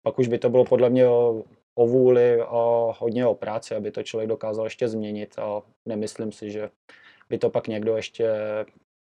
pak 0.02 0.18
už 0.18 0.28
by 0.28 0.38
to 0.38 0.50
bylo 0.50 0.64
podle 0.64 0.90
mě 0.90 1.06
o, 1.06 1.44
o 1.74 1.86
vůli 1.86 2.40
a 2.40 2.92
hodně 2.98 3.26
o 3.26 3.34
práci, 3.34 3.74
aby 3.74 3.90
to 3.90 4.02
člověk 4.02 4.28
dokázal 4.28 4.66
ještě 4.66 4.88
změnit 4.88 5.38
a 5.38 5.62
nemyslím 5.86 6.32
si, 6.32 6.50
že 6.50 6.70
by 7.28 7.38
to 7.38 7.50
pak 7.50 7.68
někdo 7.68 7.96
ještě 7.96 8.28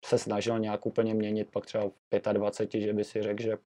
se 0.04 0.18
snažil 0.18 0.58
nějak 0.58 0.86
úplně 0.86 1.14
měnit, 1.14 1.48
pak 1.50 1.66
třeba 1.66 1.84
v 1.88 2.32
25, 2.32 2.80
že 2.80 2.92
by 2.92 3.04
si 3.04 3.22
řekl, 3.22 3.42
že 3.42 3.56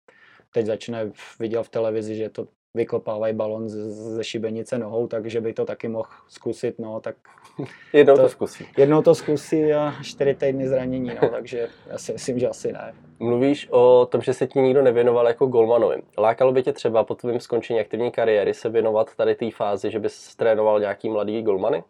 teď 0.52 0.66
začne, 0.66 1.12
viděl 1.40 1.62
v 1.62 1.68
televizi, 1.68 2.14
že 2.14 2.30
to 2.30 2.48
vykopávají 2.78 3.34
balon 3.34 3.68
ze 3.68 4.24
šibenice 4.24 4.78
nohou, 4.78 5.06
takže 5.06 5.40
by 5.40 5.52
to 5.52 5.64
taky 5.64 5.88
mohl 5.88 6.08
zkusit, 6.28 6.78
no, 6.78 7.00
tak... 7.00 7.16
Jednou 7.92 8.16
to, 8.16 8.22
to 8.22 8.28
zkusí. 8.28 8.66
Jednou 8.76 9.02
to 9.02 9.14
zkusí 9.14 9.72
a 9.72 9.94
čtyři 10.02 10.34
týdny 10.34 10.68
zranění, 10.68 11.10
no, 11.22 11.28
takže 11.30 11.68
já 11.86 11.98
si 11.98 12.12
myslím, 12.12 12.38
že 12.38 12.48
asi 12.48 12.72
ne. 12.72 12.94
Mluvíš 13.18 13.68
o 13.70 14.06
tom, 14.10 14.20
že 14.20 14.34
se 14.34 14.46
ti 14.46 14.58
nikdo 14.58 14.82
nevěnoval 14.82 15.26
jako 15.26 15.46
golmanovi. 15.46 16.02
Lákalo 16.18 16.52
by 16.52 16.62
tě 16.62 16.72
třeba 16.72 17.04
po 17.04 17.14
tvém 17.14 17.40
skončení 17.40 17.80
aktivní 17.80 18.10
kariéry 18.10 18.54
se 18.54 18.68
věnovat 18.68 19.16
tady 19.16 19.34
té 19.34 19.50
fázi, 19.50 19.90
že 19.90 19.98
bys 19.98 20.36
trénoval 20.36 20.80
nějaký 20.80 21.08
mladý 21.08 21.42
golmany? 21.42 21.84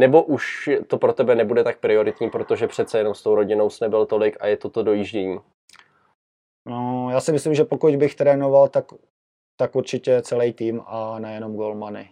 Nebo 0.00 0.22
už 0.22 0.70
to 0.86 0.98
pro 0.98 1.12
tebe 1.12 1.34
nebude 1.34 1.64
tak 1.64 1.78
prioritní, 1.78 2.30
protože 2.30 2.66
přece 2.66 2.98
jenom 2.98 3.14
s 3.14 3.22
tou 3.22 3.34
rodinou 3.34 3.70
jsi 3.70 3.84
nebyl 3.84 4.06
tolik 4.06 4.36
a 4.40 4.46
je 4.46 4.56
to 4.56 4.70
to 4.70 4.82
dojíždění? 4.82 5.38
No, 6.68 7.08
já 7.10 7.20
si 7.20 7.32
myslím, 7.32 7.54
že 7.54 7.64
pokud 7.64 7.96
bych 7.96 8.14
trénoval, 8.14 8.68
tak, 8.68 8.84
tak 9.58 9.76
určitě 9.76 10.22
celý 10.22 10.52
tým 10.52 10.82
a 10.86 11.18
nejenom 11.18 11.56
golmany. 11.56 12.08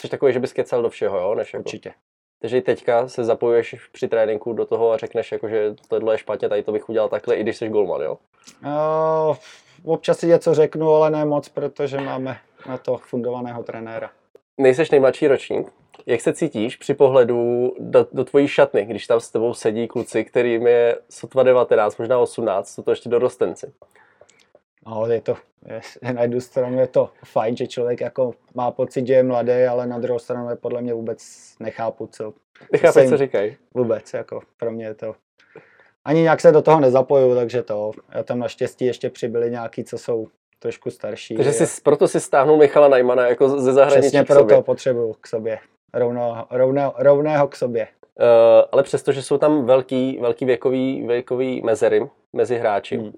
Jsi 0.00 0.08
takový, 0.08 0.32
že 0.32 0.40
bys 0.40 0.52
kecel 0.52 0.82
do 0.82 0.90
všeho, 0.90 1.18
jo? 1.18 1.34
Než 1.34 1.54
jako... 1.54 1.62
Určitě. 1.62 1.92
Takže 2.40 2.62
teďka 2.62 3.08
se 3.08 3.24
zapojuješ 3.24 3.74
při 3.92 4.08
tréninku 4.08 4.52
do 4.52 4.66
toho 4.66 4.92
a 4.92 4.96
řekneš, 4.96 5.32
jako, 5.32 5.48
že 5.48 5.74
tohle 5.88 6.14
je 6.14 6.18
špatně, 6.18 6.48
tady 6.48 6.62
to 6.62 6.72
bych 6.72 6.88
udělal 6.88 7.08
takhle, 7.08 7.34
i 7.34 7.42
když 7.42 7.56
jsi 7.56 7.68
golman, 7.68 8.00
jo? 8.00 8.18
Uh, 8.64 9.36
občas 9.84 10.18
si 10.18 10.26
něco 10.26 10.54
řeknu, 10.54 10.90
ale 10.90 11.10
ne 11.10 11.24
moc, 11.24 11.48
protože 11.48 12.00
máme 12.00 12.38
na 12.68 12.78
to 12.78 12.96
fundovaného 12.96 13.62
trenéra. 13.62 14.10
Nejseš 14.58 14.90
nejmladší 14.90 15.28
ročník. 15.28 15.72
Jak 16.06 16.20
se 16.20 16.32
cítíš 16.32 16.76
při 16.76 16.94
pohledu 16.94 17.72
do, 17.78 18.06
do 18.12 18.24
tvojí 18.24 18.48
šatny, 18.48 18.84
když 18.84 19.06
tam 19.06 19.20
s 19.20 19.30
tebou 19.30 19.54
sedí 19.54 19.88
kluci, 19.88 20.24
kterým 20.24 20.66
je 20.66 20.98
sotva 21.10 21.42
19, 21.42 21.96
možná 21.96 22.18
18, 22.18 22.68
jsou 22.68 22.82
to 22.82 22.90
ještě 22.90 23.08
dorostenci? 23.08 23.72
No, 24.86 25.06
je 25.06 25.20
to, 25.20 25.36
je, 25.66 25.80
na 26.12 26.22
jednu 26.22 26.40
stranu 26.40 26.80
je 26.80 26.86
to 26.86 27.10
fajn, 27.24 27.56
že 27.56 27.66
člověk 27.66 28.00
jako 28.00 28.34
má 28.54 28.70
pocit, 28.70 29.06
že 29.06 29.14
je 29.14 29.22
mladý, 29.22 29.52
ale 29.52 29.86
na 29.86 29.98
druhou 29.98 30.18
stranu 30.18 30.50
je 30.50 30.56
podle 30.56 30.82
mě 30.82 30.94
vůbec 30.94 31.20
nechápu, 31.60 32.06
co... 32.06 32.32
Nechápu, 32.72 33.08
co 33.08 33.16
říkají. 33.16 33.56
Vůbec, 33.74 34.14
jako 34.14 34.40
pro 34.56 34.70
mě 34.70 34.84
je 34.84 34.94
to... 34.94 35.14
Ani 36.04 36.20
nějak 36.22 36.40
se 36.40 36.52
do 36.52 36.62
toho 36.62 36.80
nezapoju, 36.80 37.34
takže 37.34 37.62
to, 37.62 37.90
já 38.12 38.22
tam 38.22 38.38
naštěstí 38.38 38.84
ještě 38.84 39.10
přibyli 39.10 39.50
nějaký, 39.50 39.84
co 39.84 39.98
jsou 39.98 40.28
trošku 40.58 40.90
starší. 40.90 41.36
Takže 41.36 41.52
jsi, 41.52 41.80
proto 41.82 42.08
si 42.08 42.20
stáhnul 42.20 42.56
Michala 42.56 42.88
Najmana 42.88 43.28
jako 43.28 43.48
ze 43.48 43.72
zahraničí 43.72 44.08
Přesně 44.08 44.24
proto 44.24 44.62
potřebuju 44.62 45.12
k 45.20 45.26
sobě. 45.26 45.58
Rovno, 45.94 46.46
rovno, 46.50 46.94
rovného 46.98 47.48
k 47.48 47.56
sobě. 47.56 47.88
Uh, 48.20 48.64
ale 48.72 48.82
přesto, 48.82 49.12
že 49.12 49.22
jsou 49.22 49.38
tam 49.38 49.66
velký, 49.66 50.18
velký 50.20 50.44
věkový, 50.44 51.06
věkový 51.06 51.62
mezery 51.62 52.10
mezi 52.32 52.58
hráči, 52.58 52.96
hmm. 52.96 53.06
uh, 53.06 53.12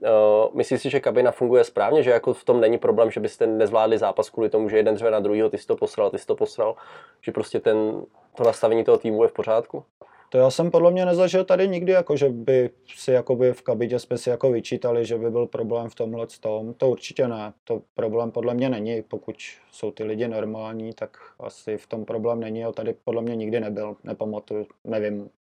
myslíš 0.55 0.83
si, 0.83 0.91
že 0.91 1.01
kabina 1.01 1.31
funguje 1.31 1.65
správně, 1.65 2.03
že 2.03 2.11
jako 2.11 2.35
v 2.35 2.45
tom 2.45 2.61
není 2.61 2.79
problém, 2.79 3.11
že 3.11 3.21
byste 3.21 3.47
nezvládli 3.47 3.99
zápas 3.99 4.31
kvůli 4.31 4.49
tomu, 4.49 4.69
že 4.69 4.77
jeden 4.77 4.97
řve 4.97 5.11
na 5.11 5.21
druhýho, 5.21 5.51
ty 5.51 5.59
jsi 5.59 5.67
to 5.67 5.77
posral, 5.77 6.11
ty 6.11 6.19
jsi 6.19 6.27
to 6.27 6.35
posral, 6.35 6.75
že 7.21 7.33
prostě 7.33 7.61
ten, 7.61 8.03
to 8.35 8.45
nastavení 8.45 8.85
toho 8.85 8.99
týmu 8.99 9.23
je 9.23 9.29
v 9.29 9.33
pořádku? 9.33 9.85
To 10.33 10.39
já 10.39 10.51
jsem 10.51 10.71
podle 10.71 10.91
mě 10.91 11.07
nezažil 11.07 11.45
tady 11.45 11.69
nikdy, 11.69 11.93
jako 11.93 12.17
že 12.17 12.29
by 12.29 12.71
si 12.97 13.13
jakoby 13.13 13.53
v 13.53 13.63
kabitě 13.63 13.99
jsme 13.99 14.19
si 14.19 14.31
jako 14.31 14.51
vyčítali, 14.51 15.07
že 15.07 15.19
by 15.19 15.31
byl 15.31 15.47
problém 15.47 15.89
v 15.89 15.95
tomhle 15.95 16.27
tom. 16.41 16.75
To 16.75 16.91
určitě 16.91 17.29
ne. 17.29 17.53
To 17.65 17.83
problém 17.95 18.31
podle 18.31 18.55
mě 18.55 18.69
není. 18.69 19.03
Pokud 19.03 19.37
jsou 19.73 19.91
ty 19.91 20.05
lidi 20.05 20.29
normální, 20.29 20.93
tak 20.93 21.17
asi 21.41 21.77
v 21.77 21.87
tom 21.87 22.05
problém 22.05 22.41
není. 22.41 22.65
A 22.65 22.73
tady 22.73 22.95
podle 23.05 23.23
mě 23.23 23.37
nikdy 23.37 23.61
nebyl. 23.61 23.97
Nepamatuju, 24.05 24.67
nevím, 24.85 25.31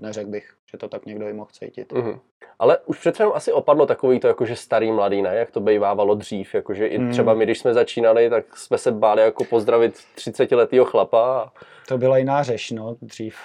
neřekl 0.00 0.30
bych, 0.30 0.50
že 0.70 0.78
to 0.78 0.88
tak 0.88 1.06
někdo 1.06 1.28
i 1.28 1.32
mohl 1.32 1.50
cítit. 1.52 1.92
Mm-hmm. 1.92 2.20
Ale 2.58 2.78
už 2.86 2.98
přece 2.98 3.22
jenom 3.22 3.36
asi 3.36 3.52
opadlo 3.52 3.86
takový 3.86 4.20
to, 4.20 4.28
jakože 4.28 4.56
starý 4.56 4.92
mladý, 4.92 5.22
ne? 5.22 5.36
Jak 5.36 5.50
to 5.50 5.60
bývávalo 5.60 6.14
dřív, 6.14 6.54
jakože 6.54 6.86
i 6.86 7.08
třeba 7.08 7.34
my, 7.34 7.44
když 7.44 7.58
jsme 7.58 7.74
začínali, 7.74 8.30
tak 8.30 8.56
jsme 8.56 8.78
se 8.78 8.92
báli 8.92 9.22
jako 9.22 9.44
pozdravit 9.44 9.94
30 10.14 10.52
letého 10.52 10.84
chlapa. 10.84 11.52
To 11.88 11.98
byla 11.98 12.18
jiná 12.18 12.42
řeš, 12.42 12.70
no, 12.70 12.96
dřív. 13.02 13.36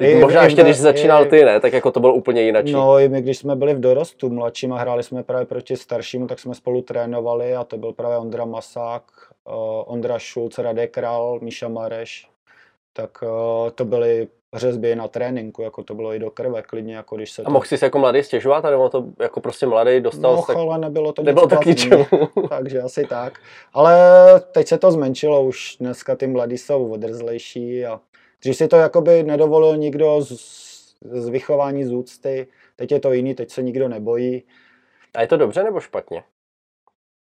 I, 0.00 0.14
Možná 0.14 0.44
ještě, 0.44 0.62
když 0.62 0.76
začínal 0.76 1.24
ty, 1.24 1.44
ne? 1.44 1.60
Tak 1.60 1.72
jako 1.72 1.90
to 1.90 2.00
bylo 2.00 2.14
úplně 2.14 2.42
jinak. 2.42 2.66
No, 2.66 2.98
i 2.98 3.08
my, 3.08 3.22
když 3.22 3.38
jsme 3.38 3.56
byli 3.56 3.74
v 3.74 3.80
dorostu 3.80 4.30
mladším 4.30 4.72
a 4.72 4.78
hráli 4.78 5.02
jsme 5.02 5.22
právě 5.22 5.46
proti 5.46 5.76
starším, 5.76 6.26
tak 6.26 6.38
jsme 6.38 6.54
spolu 6.54 6.82
trénovali 6.82 7.56
a 7.56 7.64
to 7.64 7.76
byl 7.76 7.92
právě 7.92 8.18
Ondra 8.18 8.44
Masák, 8.44 9.02
uh, 9.44 9.54
Ondra 9.86 10.18
Šulc, 10.18 10.58
Radek 10.58 10.90
Král, 10.90 11.38
Míša 11.42 11.68
Mareš. 11.68 12.28
Tak 12.92 13.22
uh, 13.22 13.70
to 13.70 13.84
byly 13.84 14.28
řezby 14.54 14.96
na 14.96 15.08
tréninku, 15.08 15.62
jako 15.62 15.82
to 15.82 15.94
bylo 15.94 16.14
i 16.14 16.18
do 16.18 16.30
krve, 16.30 16.62
klidně, 16.62 16.96
jako 16.96 17.16
když 17.16 17.30
se 17.30 17.42
A 17.42 17.50
mohl 17.50 17.64
jsi 17.64 17.78
se 17.78 17.86
jako 17.86 17.98
mladý 17.98 18.22
stěžovat, 18.22 18.64
nebo 18.64 18.88
to 18.88 19.04
jako 19.20 19.40
prostě 19.40 19.66
mladý 19.66 20.00
dostal? 20.00 20.36
No, 20.36 20.42
tak... 20.42 20.56
ale 20.56 20.78
nebylo 20.78 21.12
to 21.12 21.22
nebylo 21.22 21.46
to 21.46 21.56
k 21.56 21.66
ničemu. 21.66 22.06
Takže 22.48 22.82
asi 22.82 23.04
tak. 23.04 23.40
Ale 23.72 23.94
teď 24.52 24.68
se 24.68 24.78
to 24.78 24.90
zmenšilo, 24.90 25.44
už 25.44 25.76
dneska 25.80 26.16
ty 26.16 26.26
mladí 26.26 26.58
jsou 26.58 26.92
odrzlejší 26.92 27.86
a 27.86 28.00
Dřív 28.44 28.56
si 28.56 28.68
to 28.68 28.76
jakoby 28.76 29.22
nedovolil 29.22 29.76
nikdo 29.76 30.20
z, 30.20 30.32
z 31.00 31.28
vychování 31.28 31.84
z 31.84 31.92
úcty, 31.92 32.46
teď 32.76 32.92
je 32.92 33.00
to 33.00 33.12
jiný, 33.12 33.34
teď 33.34 33.50
se 33.50 33.62
nikdo 33.62 33.88
nebojí. 33.88 34.42
A 35.14 35.20
je 35.20 35.26
to 35.26 35.36
dobře 35.36 35.62
nebo 35.62 35.80
špatně? 35.80 36.24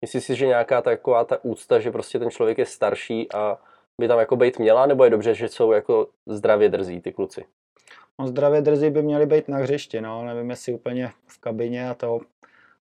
Myslíš 0.00 0.24
si, 0.24 0.37
že 0.37 0.46
nějaká 0.46 0.83
taková 0.83 1.24
ta 1.24 1.44
úcta, 1.44 1.81
že 1.81 1.90
prostě 1.90 2.18
ten 2.18 2.31
člověk 2.31 2.59
je 2.59 2.66
starší 2.66 3.33
a 3.33 3.59
by 4.00 4.09
tam 4.09 4.18
jako 4.18 4.37
být 4.37 4.59
měla, 4.59 4.87
nebo 4.87 5.04
je 5.04 5.11
dobře, 5.11 5.35
že 5.35 5.48
jsou 5.48 5.72
jako 5.72 6.09
zdravě 6.26 6.68
drzí 6.68 7.00
ty 7.00 7.12
kluci? 7.12 7.44
No 8.18 8.26
zdravě 8.26 8.61
drzí 8.61 8.90
by 8.90 9.02
měli 9.02 9.26
být 9.26 9.48
na 9.48 9.59
hřišti, 9.59 10.00
no, 10.00 10.24
nevím 10.24 10.50
jestli 10.50 10.74
úplně 10.74 11.12
v 11.26 11.40
kabině 11.40 11.90
a 11.90 11.94
to, 11.94 12.20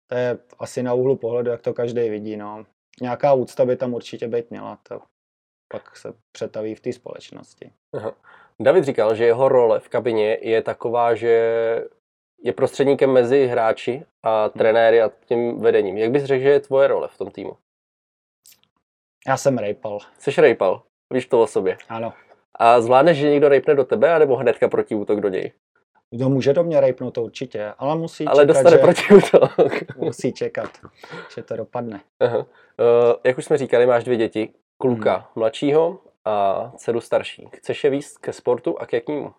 to 0.08 0.16
je 0.16 0.38
asi 0.60 0.84
na 0.84 0.94
úhlu 0.94 1.16
pohledu, 1.16 1.50
jak 1.50 1.62
to 1.62 1.74
každý 1.74 2.10
vidí, 2.10 2.38
no. 2.38 2.66
Nějaká 3.02 3.34
úcta 3.34 3.66
by 3.66 3.76
tam 3.76 3.94
určitě 3.94 4.28
být 4.28 4.52
měla, 4.52 4.80
to 4.84 5.00
pak 5.72 5.98
se 5.98 6.14
přetaví 6.32 6.76
v 6.76 6.80
té 6.80 6.94
společnosti. 6.94 7.72
Aha. 7.94 8.16
David 8.60 8.84
říkal, 8.84 9.16
že 9.16 9.26
jeho 9.26 9.50
role 9.50 9.80
v 9.80 9.90
kabině 9.90 10.38
je 10.42 10.62
taková, 10.62 11.16
že 11.16 11.30
je 12.44 12.54
prostředníkem 12.54 13.12
mezi 13.12 13.48
hráči 13.48 14.06
a 14.24 14.50
trenéry 14.50 15.02
a 15.02 15.12
tím 15.26 15.60
vedením. 15.60 15.98
Jak 15.98 16.12
bys 16.12 16.24
řekl, 16.24 16.44
že 16.44 16.50
je 16.50 16.60
tvoje 16.60 16.88
role 16.88 17.08
v 17.08 17.18
tom 17.18 17.32
týmu? 17.32 17.58
Já 19.28 19.38
jsem 19.38 19.58
rejpal. 19.58 20.00
Jsi 20.20 20.42
rejpal? 20.42 20.82
Víš 21.14 21.26
to 21.26 21.42
o 21.42 21.48
sobě? 21.48 21.78
Ano. 21.90 22.14
A 22.56 22.82
zvládneš, 22.82 23.18
že 23.18 23.30
někdo 23.30 23.50
rejpne 23.50 23.76
do 23.76 23.84
tebe, 23.84 24.14
anebo 24.14 24.36
hnedka 24.36 24.68
proti 24.68 24.96
útok 24.96 25.22
do 25.22 25.30
něj? 25.30 25.52
Kdo 26.10 26.30
může 26.30 26.54
do 26.54 26.64
mě 26.64 26.82
rejpnout, 26.82 27.14
to 27.14 27.24
určitě, 27.24 27.74
ale 27.78 27.96
musí 27.96 28.26
ale 28.26 28.44
čekat, 28.44 28.54
dostane 28.54 28.78
že... 28.78 28.78
proti 28.78 29.02
útok. 29.14 29.98
musí 29.98 30.34
čekat, 30.34 30.70
že 31.36 31.44
to 31.44 31.56
dopadne. 31.56 32.02
Aha. 32.20 32.38
Uh, 32.38 32.46
jak 33.24 33.38
už 33.38 33.46
jsme 33.46 33.58
říkali, 33.58 33.86
máš 33.86 34.04
dvě 34.04 34.18
děti 34.18 34.54
kluka 34.78 35.16
hmm. 35.16 35.26
mladšího 35.36 36.00
a 36.26 36.72
dceru 36.78 37.02
starší. 37.02 37.48
Chceš 37.54 37.84
je 37.84 37.90
víc 37.90 38.18
ke 38.18 38.34
sportu 38.34 38.82
a 38.82 38.86
k 38.86 38.94
jakýmu? 38.94 39.34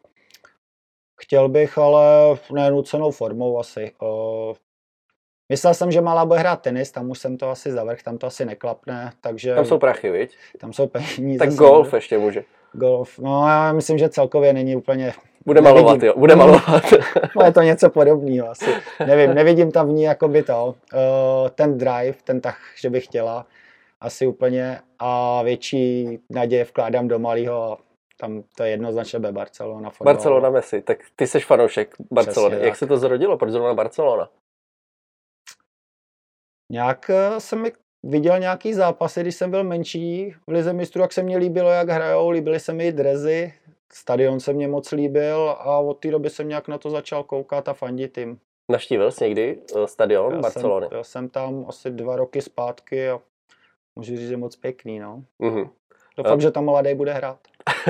Chtěl 1.20 1.48
bych, 1.48 1.78
ale 1.78 2.36
nenucenou 2.52 3.10
formou 3.10 3.58
asi. 3.58 3.92
Uh, 4.02 4.54
myslel 5.48 5.74
jsem, 5.74 5.92
že 5.92 6.00
malá 6.00 6.26
bude 6.26 6.38
hrát 6.38 6.62
tenis, 6.62 6.90
tam 6.90 7.10
už 7.10 7.18
jsem 7.18 7.36
to 7.36 7.50
asi 7.50 7.72
zavrch, 7.72 8.02
tam 8.02 8.18
to 8.18 8.26
asi 8.26 8.44
neklapne, 8.44 9.12
takže... 9.20 9.54
Tam 9.54 9.64
jsou 9.64 9.78
prachy, 9.78 10.10
viď? 10.10 10.36
Tam 10.58 10.72
jsou 10.72 10.86
peníze. 10.86 11.38
Tak 11.38 11.54
golf 11.54 11.92
ještě 11.92 12.18
může. 12.18 12.44
Golf, 12.72 13.18
no 13.18 13.48
já 13.48 13.72
myslím, 13.72 13.98
že 13.98 14.08
celkově 14.08 14.52
není 14.52 14.76
úplně... 14.76 15.12
Bude 15.46 15.60
nevidím. 15.60 15.84
malovat, 15.84 16.02
jo, 16.02 16.14
bude 16.16 16.36
malovat. 16.36 16.82
no 17.36 17.44
je 17.44 17.52
to 17.52 17.62
něco 17.62 17.90
podobného 17.90 18.50
asi. 18.50 18.70
Nevím, 19.06 19.34
nevidím 19.34 19.70
tam 19.70 19.88
v 19.88 19.92
ní 19.92 20.02
jakoby 20.02 20.42
to, 20.42 20.66
uh, 20.66 21.48
ten 21.54 21.78
drive, 21.78 22.14
ten 22.24 22.40
tak, 22.40 22.56
že 22.80 22.90
bych 22.90 23.04
chtěla 23.04 23.46
asi 24.00 24.26
úplně 24.26 24.80
a 24.98 25.42
větší 25.42 26.18
naděje 26.30 26.64
vkládám 26.64 27.08
do 27.08 27.18
malého 27.18 27.72
a 27.72 27.78
tam 28.20 28.42
to 28.56 28.62
je 28.62 28.70
jednoznačně 28.70 29.18
be 29.18 29.32
Barcelona. 29.32 29.90
Fotbal. 29.90 30.14
Barcelona 30.14 30.50
Messi, 30.50 30.82
tak 30.82 30.98
ty 31.16 31.26
jsi 31.26 31.40
fanoušek 31.40 31.94
Barcelony. 32.12 32.50
Přesně 32.50 32.66
Jak 32.66 32.72
tak. 32.72 32.78
se 32.78 32.86
to 32.86 32.98
zrodilo? 32.98 33.38
Proč 33.38 33.50
zrovna 33.50 33.74
Barcelona? 33.74 34.30
Nějak 36.72 37.10
eh, 37.10 37.40
jsem 37.40 37.64
viděl 38.02 38.38
nějaký 38.38 38.74
zápasy, 38.74 39.20
když 39.20 39.34
jsem 39.34 39.50
byl 39.50 39.64
menší 39.64 40.30
v 40.30 40.50
Lize 40.52 40.72
mistrů, 40.72 41.02
jak 41.02 41.12
se 41.12 41.22
mně 41.22 41.38
líbilo, 41.38 41.70
jak 41.70 41.88
hrajou, 41.88 42.30
líbily 42.30 42.60
se 42.60 42.72
mi 42.72 42.92
drezy, 42.92 43.54
stadion 43.92 44.40
se 44.40 44.52
mně 44.52 44.68
moc 44.68 44.92
líbil 44.92 45.50
a 45.50 45.78
od 45.78 45.94
té 45.94 46.10
doby 46.10 46.30
jsem 46.30 46.48
nějak 46.48 46.68
na 46.68 46.78
to 46.78 46.90
začal 46.90 47.24
koukat 47.24 47.68
a 47.68 47.72
fandit 47.72 48.18
jim. 48.18 48.38
Navštívil 48.72 49.12
jsi 49.12 49.24
někdy 49.24 49.58
eh, 49.76 49.86
stadion 49.86 50.34
já 50.34 50.40
Barcelony? 50.40 50.86
Jsem, 50.88 50.96
já 50.98 51.04
jsem 51.04 51.28
tam 51.28 51.64
asi 51.68 51.90
dva 51.90 52.16
roky 52.16 52.42
zpátky 52.42 53.08
a 53.08 53.20
můžu 53.98 54.16
říct, 54.16 54.28
že 54.28 54.36
moc 54.36 54.56
pěkný, 54.56 54.98
no. 54.98 55.22
Mm-hmm. 55.40 55.70
Doufám, 56.16 56.38
a... 56.38 56.40
že 56.40 56.50
tam 56.50 56.64
mladý 56.64 56.94
bude 56.94 57.12
hrát. 57.12 57.38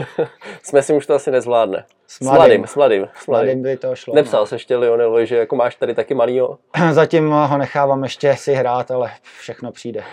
s 0.62 0.72
Messi 0.72 0.92
už 0.92 1.06
to 1.06 1.14
asi 1.14 1.30
nezvládne. 1.30 1.86
S 2.06 2.20
mladým. 2.20 2.66
S 2.66 2.76
mladým. 2.76 3.08
S 3.14 3.26
mladým 3.26 3.62
by 3.62 3.76
to 3.76 3.94
šlo. 3.94 4.14
Nepsal 4.14 4.40
no. 4.40 4.46
se 4.46 4.54
ještě 4.54 4.76
Lionelovi, 4.76 5.26
že 5.26 5.36
jako 5.36 5.56
máš 5.56 5.76
tady 5.76 5.94
taky 5.94 6.14
malýho? 6.14 6.58
Zatím 6.92 7.30
ho 7.30 7.58
nechávám 7.58 8.02
ještě 8.02 8.36
si 8.36 8.54
hrát, 8.54 8.90
ale 8.90 9.12
všechno 9.38 9.72
přijde. 9.72 10.04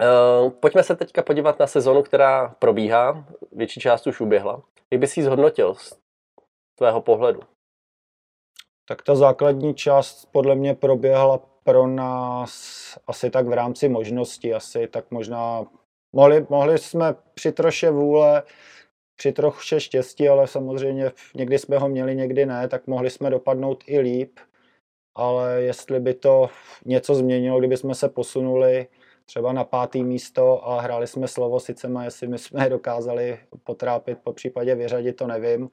Uh, 0.00 0.50
pojďme 0.50 0.82
se 0.82 0.96
teďka 0.96 1.22
podívat 1.22 1.58
na 1.58 1.66
sezonu, 1.66 2.02
která 2.02 2.54
probíhá. 2.58 3.24
Větší 3.52 3.80
část 3.80 4.06
už 4.06 4.20
uběhla. 4.20 4.62
Jak 4.92 5.00
bys 5.00 5.16
ji 5.16 5.22
zhodnotil 5.22 5.74
z 5.74 5.98
tvého 6.78 7.00
pohledu? 7.00 7.40
Tak 8.88 9.02
ta 9.02 9.14
základní 9.14 9.74
část 9.74 10.28
podle 10.32 10.54
mě 10.54 10.74
proběhla 10.74 11.40
pro 11.66 11.86
nás 11.86 12.52
asi 13.06 13.30
tak 13.30 13.46
v 13.46 13.52
rámci 13.52 13.88
možností, 13.88 14.54
asi 14.54 14.86
tak 14.86 15.10
možná 15.10 15.66
mohli, 16.12 16.46
mohli 16.48 16.78
jsme 16.78 17.14
při 17.34 17.52
troše 17.52 17.90
vůle, 17.90 18.42
při 19.16 19.32
troše 19.32 19.80
štěstí, 19.80 20.28
ale 20.28 20.46
samozřejmě 20.46 21.12
někdy 21.34 21.58
jsme 21.58 21.78
ho 21.78 21.88
měli, 21.88 22.16
někdy 22.16 22.46
ne, 22.46 22.68
tak 22.68 22.86
mohli 22.86 23.10
jsme 23.10 23.30
dopadnout 23.30 23.84
i 23.86 23.98
líp, 23.98 24.38
ale 25.14 25.62
jestli 25.62 26.00
by 26.00 26.14
to 26.14 26.50
něco 26.84 27.14
změnilo, 27.14 27.58
kdyby 27.58 27.76
jsme 27.76 27.94
se 27.94 28.08
posunuli, 28.08 28.86
třeba 29.24 29.52
na 29.52 29.64
pátý 29.64 30.04
místo 30.04 30.68
a 30.68 30.80
hráli 30.80 31.06
jsme 31.06 31.28
slovo 31.28 31.58
a 31.96 32.04
jestli 32.04 32.28
my 32.28 32.38
jsme 32.38 32.68
dokázali 32.68 33.38
potrápit, 33.64 34.18
po 34.22 34.32
případě 34.32 34.74
vyřadit, 34.74 35.12
to 35.12 35.26
nevím. 35.26 35.70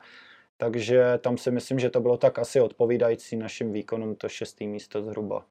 Takže 0.58 1.18
tam 1.18 1.38
si 1.38 1.52
myslím, 1.52 1.80
že 1.80 1.90
to 1.90 2.02
bylo 2.02 2.18
tak 2.18 2.40
asi 2.40 2.62
odpovídající 2.62 3.36
našim 3.36 3.72
výkonům, 3.72 4.16
to 4.16 4.30
šestý 4.30 4.68
místo 4.68 5.02
zhruba. 5.02 5.46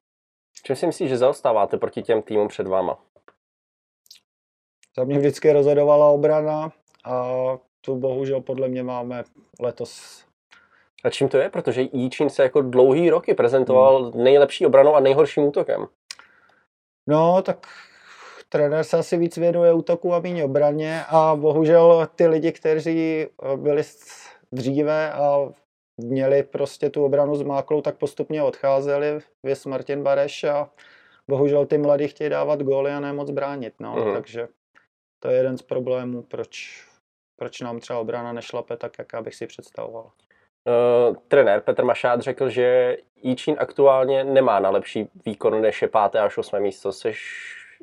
Čím 0.65 0.75
si 0.75 0.85
myslíš, 0.85 1.09
že 1.09 1.17
zaostáváte 1.17 1.77
proti 1.77 2.01
těm 2.01 2.21
týmům 2.21 2.47
před 2.47 2.67
váma? 2.67 2.99
Za 4.97 5.03
mě 5.03 5.19
vždycky 5.19 5.53
rozhodovala 5.53 6.07
obrana 6.07 6.71
a 7.05 7.33
tu 7.81 7.95
bohužel 7.95 8.41
podle 8.41 8.67
mě 8.67 8.83
máme 8.83 9.23
letos. 9.59 10.23
A 11.03 11.09
čím 11.09 11.29
to 11.29 11.37
je? 11.37 11.49
Protože 11.49 11.81
Jíčín 11.81 12.29
se 12.29 12.43
jako 12.43 12.61
dlouhý 12.61 13.09
roky 13.09 13.33
prezentoval 13.33 14.03
hmm. 14.03 14.23
nejlepší 14.23 14.65
obranou 14.65 14.95
a 14.95 14.99
nejhorším 14.99 15.43
útokem. 15.43 15.87
No, 17.07 17.41
tak 17.41 17.67
trenér 18.49 18.83
se 18.83 18.97
asi 18.97 19.17
víc 19.17 19.37
věnuje 19.37 19.73
útoku 19.73 20.13
a 20.13 20.19
méně 20.19 20.43
obraně 20.43 21.03
a 21.09 21.35
bohužel 21.35 22.07
ty 22.15 22.27
lidi, 22.27 22.51
kteří 22.51 23.27
byli 23.55 23.83
dříve 24.51 25.13
a 25.13 25.49
měli 25.97 26.43
prostě 26.43 26.89
tu 26.89 27.05
obranu 27.05 27.35
zmáklou, 27.35 27.81
tak 27.81 27.97
postupně 27.97 28.43
odcházeli, 28.43 29.19
vys 29.43 29.65
Martin 29.65 30.03
Bareš 30.03 30.43
a 30.43 30.69
bohužel 31.27 31.65
ty 31.65 31.77
mladí 31.77 32.07
chtějí 32.07 32.29
dávat 32.29 32.61
góly 32.61 32.91
a 32.91 32.99
nemoc 32.99 33.31
bránit, 33.31 33.73
no, 33.79 33.95
mm. 33.95 34.13
takže 34.13 34.47
to 35.19 35.29
je 35.29 35.37
jeden 35.37 35.57
z 35.57 35.61
problémů, 35.61 36.21
proč, 36.23 36.83
proč 37.39 37.61
nám 37.61 37.79
třeba 37.79 37.99
obrana 37.99 38.33
nešlape 38.33 38.77
tak, 38.77 38.91
jak 38.99 39.07
já 39.13 39.21
bych 39.21 39.35
si 39.35 39.47
představoval. 39.47 40.11
Uh, 41.09 41.15
trenér 41.27 41.61
Petr 41.61 41.83
Mašát 41.83 42.21
řekl, 42.21 42.49
že 42.49 42.97
Jíčín 43.15 43.55
aktuálně 43.59 44.23
nemá 44.23 44.59
na 44.59 44.69
lepší 44.69 45.09
výkon 45.25 45.61
než 45.61 45.81
je 45.81 45.87
páté 45.87 46.19
až 46.19 46.37
osmé 46.37 46.59
místo. 46.59 46.91
Jsi 46.91 47.13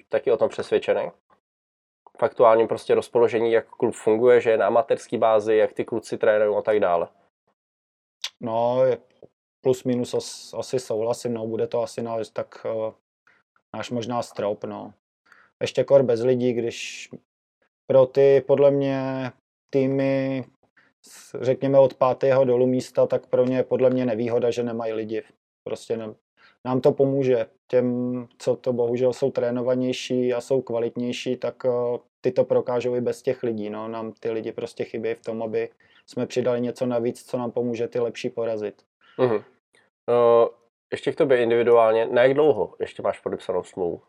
taky 0.08 0.32
o 0.32 0.36
tom 0.36 0.48
přesvědčený? 0.48 1.10
V 2.18 2.22
aktuálním 2.22 2.68
prostě 2.68 2.94
rozpoložení, 2.94 3.52
jak 3.52 3.66
klub 3.68 3.94
funguje, 3.94 4.40
že 4.40 4.50
je 4.50 4.56
na 4.56 4.66
amatérské 4.66 5.18
bázi, 5.18 5.56
jak 5.56 5.72
ty 5.72 5.84
kluci 5.84 6.18
trénují 6.18 6.56
a 6.58 6.62
tak 6.62 6.80
dále. 6.80 7.08
No, 8.40 8.82
plus 9.60 9.84
minus 9.84 10.14
as, 10.14 10.54
asi 10.54 10.78
souhlasím, 10.78 11.34
no, 11.34 11.46
bude 11.46 11.66
to 11.66 11.82
asi 11.82 12.02
náš 12.02 12.28
tak 12.28 12.66
uh, 12.74 12.92
náš 13.74 13.90
možná 13.90 14.22
strop, 14.22 14.64
no. 14.64 14.94
Ještě 15.60 15.84
kor 15.84 16.02
bez 16.02 16.20
lidí, 16.20 16.52
když 16.52 17.08
pro 17.86 18.06
ty 18.06 18.44
podle 18.46 18.70
mě 18.70 19.32
týmy 19.70 20.44
řekněme 21.40 21.78
od 21.78 21.94
pátého 21.94 22.44
dolů 22.44 22.66
místa, 22.66 23.06
tak 23.06 23.26
pro 23.26 23.44
ně 23.44 23.56
je 23.56 23.64
podle 23.64 23.90
mě 23.90 24.06
nevýhoda, 24.06 24.50
že 24.50 24.62
nemají 24.62 24.92
lidi. 24.92 25.22
Prostě 25.64 25.96
ne, 25.96 26.14
nám 26.64 26.80
to 26.80 26.92
pomůže. 26.92 27.46
Těm, 27.66 28.28
co 28.38 28.56
to 28.56 28.72
bohužel 28.72 29.12
jsou 29.12 29.30
trénovanější 29.30 30.34
a 30.34 30.40
jsou 30.40 30.62
kvalitnější, 30.62 31.36
tak 31.36 31.64
uh, 31.64 31.98
ty 32.20 32.32
to 32.32 32.44
prokážou 32.44 32.96
i 32.96 33.00
bez 33.00 33.22
těch 33.22 33.42
lidí. 33.42 33.70
No. 33.70 33.88
Nám 33.88 34.12
ty 34.12 34.30
lidi 34.30 34.52
prostě 34.52 34.84
chybí 34.84 35.14
v 35.14 35.22
tom, 35.22 35.42
aby 35.42 35.68
jsme 36.10 36.26
přidali 36.26 36.60
něco 36.60 36.86
navíc, 36.86 37.24
co 37.24 37.38
nám 37.38 37.50
pomůže 37.50 37.88
ty 37.88 37.98
lepší 38.00 38.30
porazit. 38.30 38.82
Uh-huh. 39.18 39.34
Uh, 39.34 40.48
ještě 40.92 41.12
k 41.12 41.16
tobě 41.16 41.42
individuálně, 41.42 42.06
na 42.06 42.22
jak 42.22 42.34
dlouho 42.34 42.74
ještě 42.80 43.02
máš 43.02 43.20
podepsanou 43.20 43.62
smlouvu? 43.62 44.02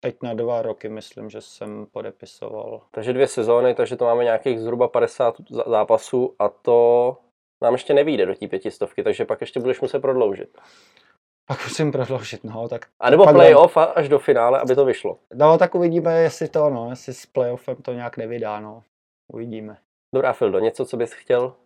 Teď 0.00 0.16
na 0.22 0.34
dva 0.34 0.62
roky 0.62 0.88
myslím, 0.88 1.30
že 1.30 1.40
jsem 1.40 1.86
podepisoval. 1.86 2.82
Takže 2.90 3.12
dvě 3.12 3.26
sezóny, 3.26 3.74
takže 3.74 3.96
to 3.96 4.04
máme 4.04 4.24
nějakých 4.24 4.60
zhruba 4.60 4.88
50 4.88 5.34
zápasů 5.66 6.34
a 6.38 6.48
to 6.48 7.16
nám 7.62 7.72
ještě 7.72 7.94
nevíde 7.94 8.26
do 8.26 8.34
té 8.34 8.48
pětistovky, 8.48 9.02
takže 9.02 9.24
pak 9.24 9.40
ještě 9.40 9.60
budeš 9.60 9.80
muset 9.80 10.00
prodloužit. 10.00 10.58
Pak 11.46 11.64
musím 11.64 11.92
prodloužit, 11.92 12.44
no, 12.44 12.68
tak... 12.68 12.86
A 13.00 13.10
nebo 13.10 13.26
playoff 13.26 13.76
až 13.76 14.08
do 14.08 14.18
finále, 14.18 14.60
aby 14.60 14.74
to 14.74 14.84
vyšlo. 14.84 15.18
No, 15.34 15.58
tak 15.58 15.74
uvidíme, 15.74 16.22
jestli 16.22 16.48
to, 16.48 16.70
no, 16.70 16.90
jestli 16.90 17.14
s 17.14 17.26
playoffem 17.26 17.76
to 17.76 17.92
nějak 17.92 18.16
nevydá, 18.16 18.60
no. 18.60 18.82
Uvidíme. 19.32 19.76
Dobrá, 20.14 20.32
Fildo, 20.32 20.58
něco, 20.58 20.86
co 20.86 20.96
bys 20.96 21.12
chtěl 21.12 21.56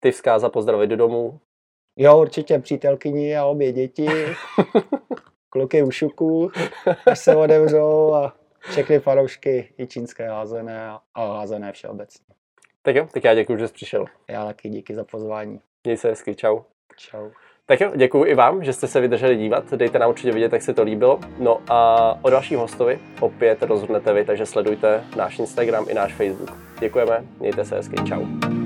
ty 0.00 0.10
vzkázat, 0.10 0.52
pozdravit 0.52 0.86
do 0.86 0.96
domů? 0.96 1.40
Jo, 1.96 2.20
určitě 2.20 2.58
přítelkyni 2.58 3.36
a 3.36 3.44
obě 3.44 3.72
děti, 3.72 4.08
kluky 5.50 5.82
u 5.82 5.90
šuku, 5.90 6.50
až 7.06 7.18
se 7.18 7.36
odevřou 7.36 8.14
a 8.14 8.36
všechny 8.60 9.00
fanoušky 9.00 9.74
i 9.78 9.86
čínské 9.86 10.28
házené 10.28 10.88
a, 10.88 11.00
a 11.14 11.38
házené 11.38 11.72
všeobecně. 11.72 12.26
Tak 12.82 12.96
jo, 12.96 13.08
tak 13.12 13.24
já 13.24 13.34
děkuji, 13.34 13.58
že 13.58 13.68
jsi 13.68 13.74
přišel. 13.74 14.04
Já 14.28 14.44
taky 14.44 14.68
díky 14.68 14.94
za 14.94 15.04
pozvání. 15.04 15.60
Měj 15.84 15.96
se 15.96 16.08
hezky, 16.08 16.34
čau. 16.34 16.60
Čau. 16.96 17.30
Tak 17.70 17.80
jo, 17.80 17.92
děkuji 17.96 18.24
i 18.24 18.34
vám, 18.34 18.64
že 18.64 18.72
jste 18.72 18.86
se 18.86 19.00
vydrželi 19.00 19.36
dívat. 19.36 19.72
Dejte 19.74 19.98
nám 19.98 20.10
určitě 20.10 20.32
vidět, 20.32 20.52
jak 20.52 20.62
se 20.62 20.74
to 20.74 20.82
líbilo. 20.82 21.20
No 21.38 21.58
a 21.68 22.18
o 22.22 22.30
další 22.30 22.54
hostovi 22.54 22.98
opět 23.20 23.62
rozhodnete 23.62 24.12
vy, 24.12 24.24
takže 24.24 24.46
sledujte 24.46 25.04
náš 25.16 25.38
Instagram 25.38 25.86
i 25.88 25.94
náš 25.94 26.14
Facebook. 26.14 26.52
Děkujeme, 26.80 27.24
mějte 27.40 27.64
se 27.64 27.76
hezky, 27.76 27.96
čau. 28.08 28.57